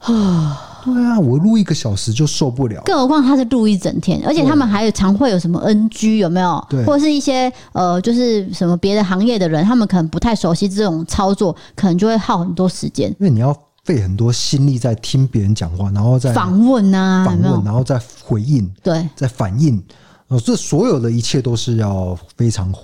[0.00, 6.62] 啊，对啊，我录一个小时就受不了，更何况他是录一整天，而且他们还有常会有什么 NG 有没有？
[6.68, 13.58] 对，或者是一些呃，就是什么别的行业的人，他们可能不太熟悉这种操作，可能就会耗很多时间，因为你要。
[13.88, 19.82] 费很多心力在听别人讲话，然后再访问啊，访问，然后再回应，对，再反应，
[20.26, 22.70] 哦，这所有的一切都是要非常。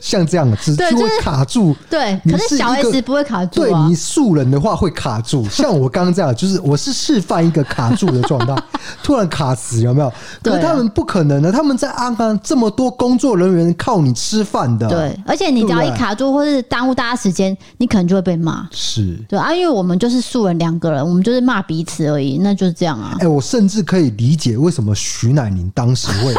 [0.00, 1.74] 像这样子，就会卡住。
[1.88, 3.60] 对，可是小 S 不会卡住。
[3.60, 5.46] 对，你素人的话会卡住。
[5.50, 8.54] 像我刚刚这样，就是我是示范一个卡住的状态，
[9.02, 10.12] 突然卡死，有没有？
[10.42, 14.88] 可是他们不可能的，他们在安安这么多工作人员靠你吃饭的。
[14.88, 18.68] 对，而且你只要一卡住，或是耽误大家时间，你可能就会被骂。
[18.70, 23.16] 是对啊，因为我们就是素人两个人，我们就是骂彼此而已，那就是这样啊。
[23.20, 26.34] 哎，我甚至可以理解为什么徐乃宁当时会。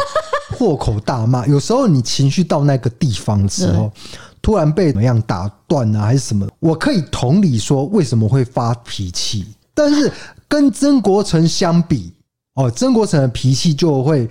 [0.58, 3.92] 破口大骂，有时候你情绪到那个地方的时候，
[4.42, 6.44] 突然被怎么样打断啊，还是什么？
[6.58, 10.12] 我可以同理说为什么会发脾气，但是
[10.48, 12.12] 跟曾国成相比，
[12.56, 14.28] 哦，曾国成的脾气就会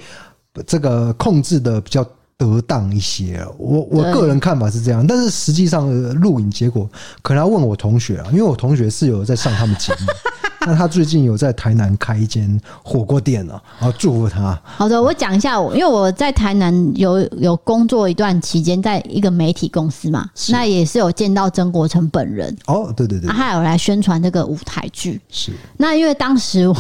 [0.66, 2.06] 这个控制的比较
[2.38, 3.42] 得当一些。
[3.58, 6.90] 我我个人看法是这样，但是实际上录影结果
[7.22, 10.08] 可能要问我同学啊，因为我同学是有在上他们节目。
[10.68, 14.60] 那他最近有在台南开一间火锅店了，然后祝福他。
[14.66, 22.54] 好的，我讲一下，我因为我在台南有有工作一段期间，在一个媒体公司嘛，那也是有见到曾国成本人。
[22.66, 25.22] 哦，对对对，他有来宣传这个舞台剧。
[25.30, 25.54] 是。
[25.78, 26.76] 那因为当时我，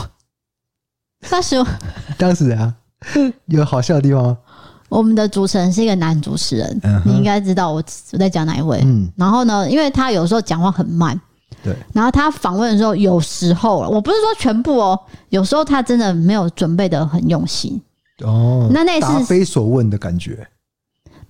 [1.29, 1.65] 当时我，
[2.19, 2.73] 当时啊，
[3.45, 4.37] 有好笑的地方吗？
[4.89, 8.81] 我们的主持人是一个男主持人，你应该知道我我在讲哪一位。
[8.83, 9.09] 嗯。
[9.15, 11.17] 然后呢，因为他有时候讲话很慢。
[11.63, 17.81] 对，然后他访问的时候，有时候我不是说全部哦，有时候他真的没有准备的很用心
[18.23, 18.69] 哦。
[18.71, 20.47] 那那是答非所问的感觉，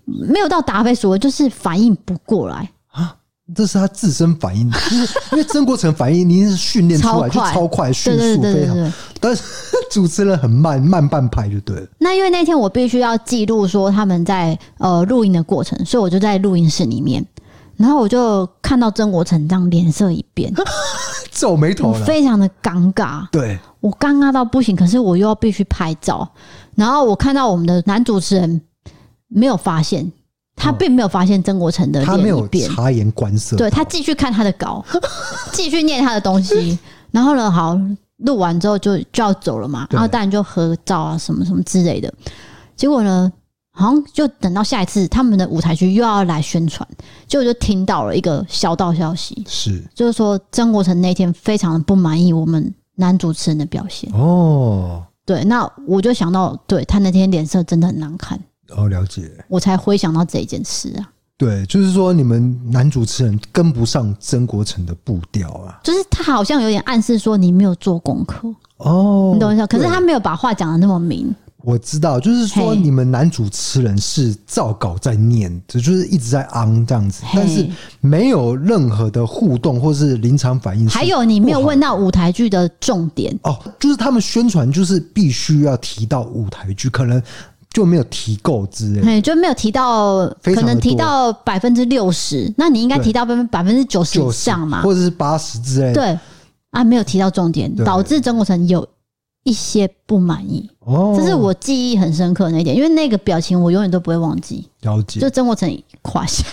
[0.06, 3.16] 没有到答非所问，就是反应不过来啊。
[3.56, 4.78] 这是他自身反应，就
[5.08, 9.42] 是因为曾国成反应，您是训练出来就超快、迅速、非常，但是
[9.90, 11.88] 主持人很慢，慢半拍就对了。
[11.98, 17.26] 那因为那天我必须要记录说他们在呃录音的过程，所以我就在录音室里面。
[17.78, 20.52] 然后我就看到曾国成这样脸色一变，
[21.32, 23.28] 皱眉头了，非常的尴尬。
[23.32, 26.28] 对，我尴尬到不行，可是我又要必须拍照。
[26.76, 28.60] 然后我看到我们的男主持人
[29.28, 30.12] 没有发现，
[30.56, 34.84] 他并没有发现曾国成的脸一变，他没有察言观色，对，他继续看他的稿，
[35.54, 36.78] 继续念他的东西。
[37.12, 37.80] 然后呢，好，
[38.18, 42.12] 录完之后就就要走了嘛，然后当然就合照啊，什么什么之类的。
[42.76, 43.32] 结果呢？
[43.78, 46.88] 好像就等到下一次他们的舞台剧又要来宣传，
[47.28, 49.84] 就我就听到了一个小道消息，是。
[49.94, 54.12] 就是说曾国成那天非常的不满意我们男主持人的表现。
[54.14, 58.40] 哦，对，那我就想到，对他那天脸色真的很难看。
[58.76, 68.54] 哦，了解，我才回想到这一件事啊，对，就是说你们男主持人跟不上曾国成的步调啊，就是他好像有点暗示说你没有做功课。
[68.78, 71.34] 哦，你懂意思，可是他没有把话讲的那么明。
[71.68, 77.68] 我知道，就是说你们男主持人是照稿在念，这就是一直在昂这样子，但是
[78.00, 80.88] 没有任何的互动或是临场反应。
[80.88, 83.38] 还有你没有问到舞台剧的重点。
[83.44, 87.22] 哦，就是他们宣传就是必须要提到舞台剧，可能
[87.74, 95.94] 就没有提够之类的，就没有提到，可能提到百分之六十，那你应该提到百分百分之九十以上嘛，或者是八十之类的。
[95.96, 96.20] 对。
[96.72, 98.88] 啊，没有提到重点，导致曾国城有。
[99.48, 100.70] 一些不满意。
[100.80, 104.68] 哦，这是我记忆很深刻的那一点，因为那个表情我永远都不会忘记。
[104.82, 106.44] 了解，就曾国成垮下，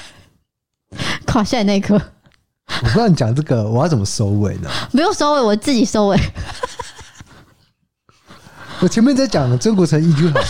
[1.26, 1.94] 垮下来那一刻。
[1.96, 4.70] 我不知道你讲这个，我要怎么收尾呢？
[4.92, 6.16] 不用收尾，我自己收尾。
[8.80, 10.40] 我前面在讲曾国成 EQ 好，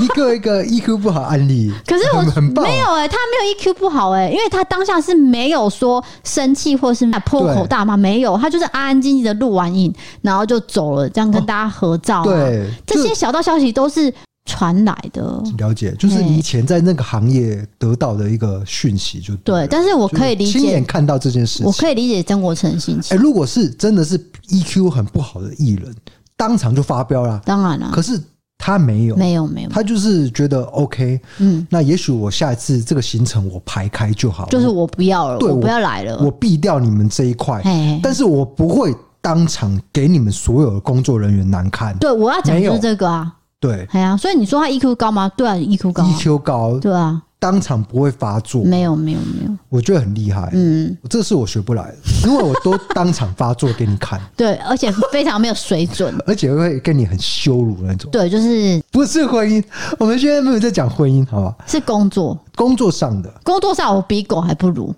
[0.00, 1.72] 你给我一个 EQ 不好案例。
[1.86, 12.24] 可是我很棒，没有哎、欸，他没有 EQ 不好哎、欸，因为他当下是没有说生气或是破口大骂，没有，他就是安安静静的录完影，然后就走了，这样跟大家合照、啊哦。
[12.24, 14.12] 对，这些小道消息都是
[14.44, 15.42] 传来的。
[15.58, 19.68] 了解，就是以前在那个行业得到的一个讯息就对，对。
[19.68, 23.16] 但是我可以理解，亲眼看到这件事情，我可以理解曾国城的心情。
[23.16, 24.18] 哎、欸，如果是真的是
[24.48, 25.94] EQ 很不好的艺人，
[26.38, 27.90] 当场就发飙了，当然了。
[27.92, 28.18] 可是。
[28.60, 37.62] 他没有，没有，没有，他就是觉得 OK，嗯，那也许我下一次这个行程我排开就好，就是我不要了，对，我不要来了，我避掉你们这一块，
[38.02, 38.92] 但是我不会
[39.22, 41.96] 当场给你们所有的工作人员难看。
[41.98, 45.30] 对，我要讲的就是这个啊，对，哎呀，所以你说他 EQ 高吗？
[45.36, 47.22] 对啊，EQ 高，EQ 高，对啊。
[47.40, 50.50] 当场不会发作，没有没有没有，我觉得很厉害。
[50.52, 51.96] 嗯，这是我学不来的，
[52.28, 54.20] 因为我都当场发作给你看。
[54.36, 58.10] 对，而且非常没有水准， 而且会跟你很羞辱那种。
[58.10, 59.62] 对，就是不是婚姻？
[60.00, 61.54] 我们现在没有在讲婚姻，好吧？
[61.64, 64.92] 是工作，工作上的，工作上我比狗还不如。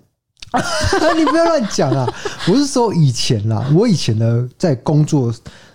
[1.15, 2.11] 你不要乱讲啊！
[2.49, 5.31] 我是说以前啦，我以前呢在工作。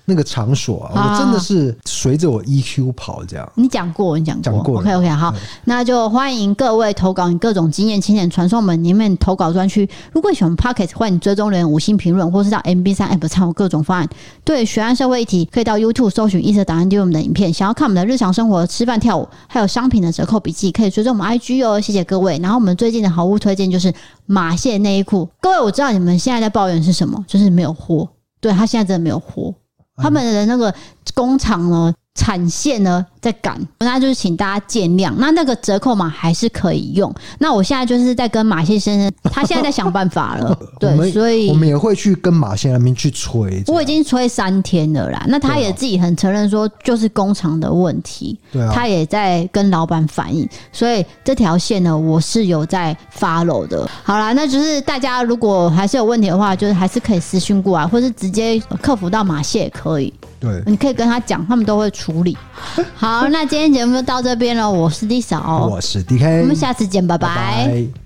[0.07, 3.53] 那个场所啊，我真的是随着我 EQ 跑这样。
[3.57, 4.81] 你讲过，你讲过，讲过。
[4.81, 5.35] OK OK，好，
[5.65, 9.89] 那就欢迎各位投稿你各种经验，请点传送门里面投稿专区。
[10.13, 14.09] 如果喜欢 Podcast，欢迎追踪人五星评论，或是到 MB 三 App 参考各种方案。
[14.45, 17.53] 对，悬案社会议题，可以到 YouTube 搜寻异色档案，丢我们的影片。
[17.53, 21.81] 想要看我们的日常生活、吃饭、跳舞，还有商品的折扣笔记，可以追踪我们 IG 哦。
[21.81, 22.39] 谢谢各位。
[22.41, 23.93] 然后我们最近的好物推荐就是
[24.27, 25.29] 马蟹内衣裤。
[25.41, 28.09] 各位，我知道你们现在在抱怨是什么，就是没有货。
[28.41, 29.53] 对，他现在真的没有货。
[29.97, 30.75] 他们的那个
[31.15, 35.13] 工厂呢，产线呢在赶，那就是请大家见谅。
[35.19, 37.15] 那那个折扣码还是可以用。
[37.39, 40.59] 那我现在就是在跟马先生，他现在在想办法了。
[40.81, 43.63] 对，所以我们也会去跟马先生那边去催。
[43.67, 45.25] 我已经催三天了啦。
[45.29, 48.39] 那他也自己很承认说，就是工厂的问题。
[48.51, 50.49] 对啊，他也在跟老板反映。
[50.73, 53.89] 所以这条线呢，我是有在 follow 的。
[54.03, 60.13] 好啦，那就是大家如果还是有问题的话，就是还是可以私讯过来，或是直接客服到马蟹也可以。
[60.39, 62.37] 对，你可以跟他讲，他们都会处理。
[62.95, 64.71] 好，那今天节目就到这边了。
[64.71, 67.29] 我是 Lisa，我是 DK，我们下次见，拜拜。
[67.29, 68.06] 拜拜。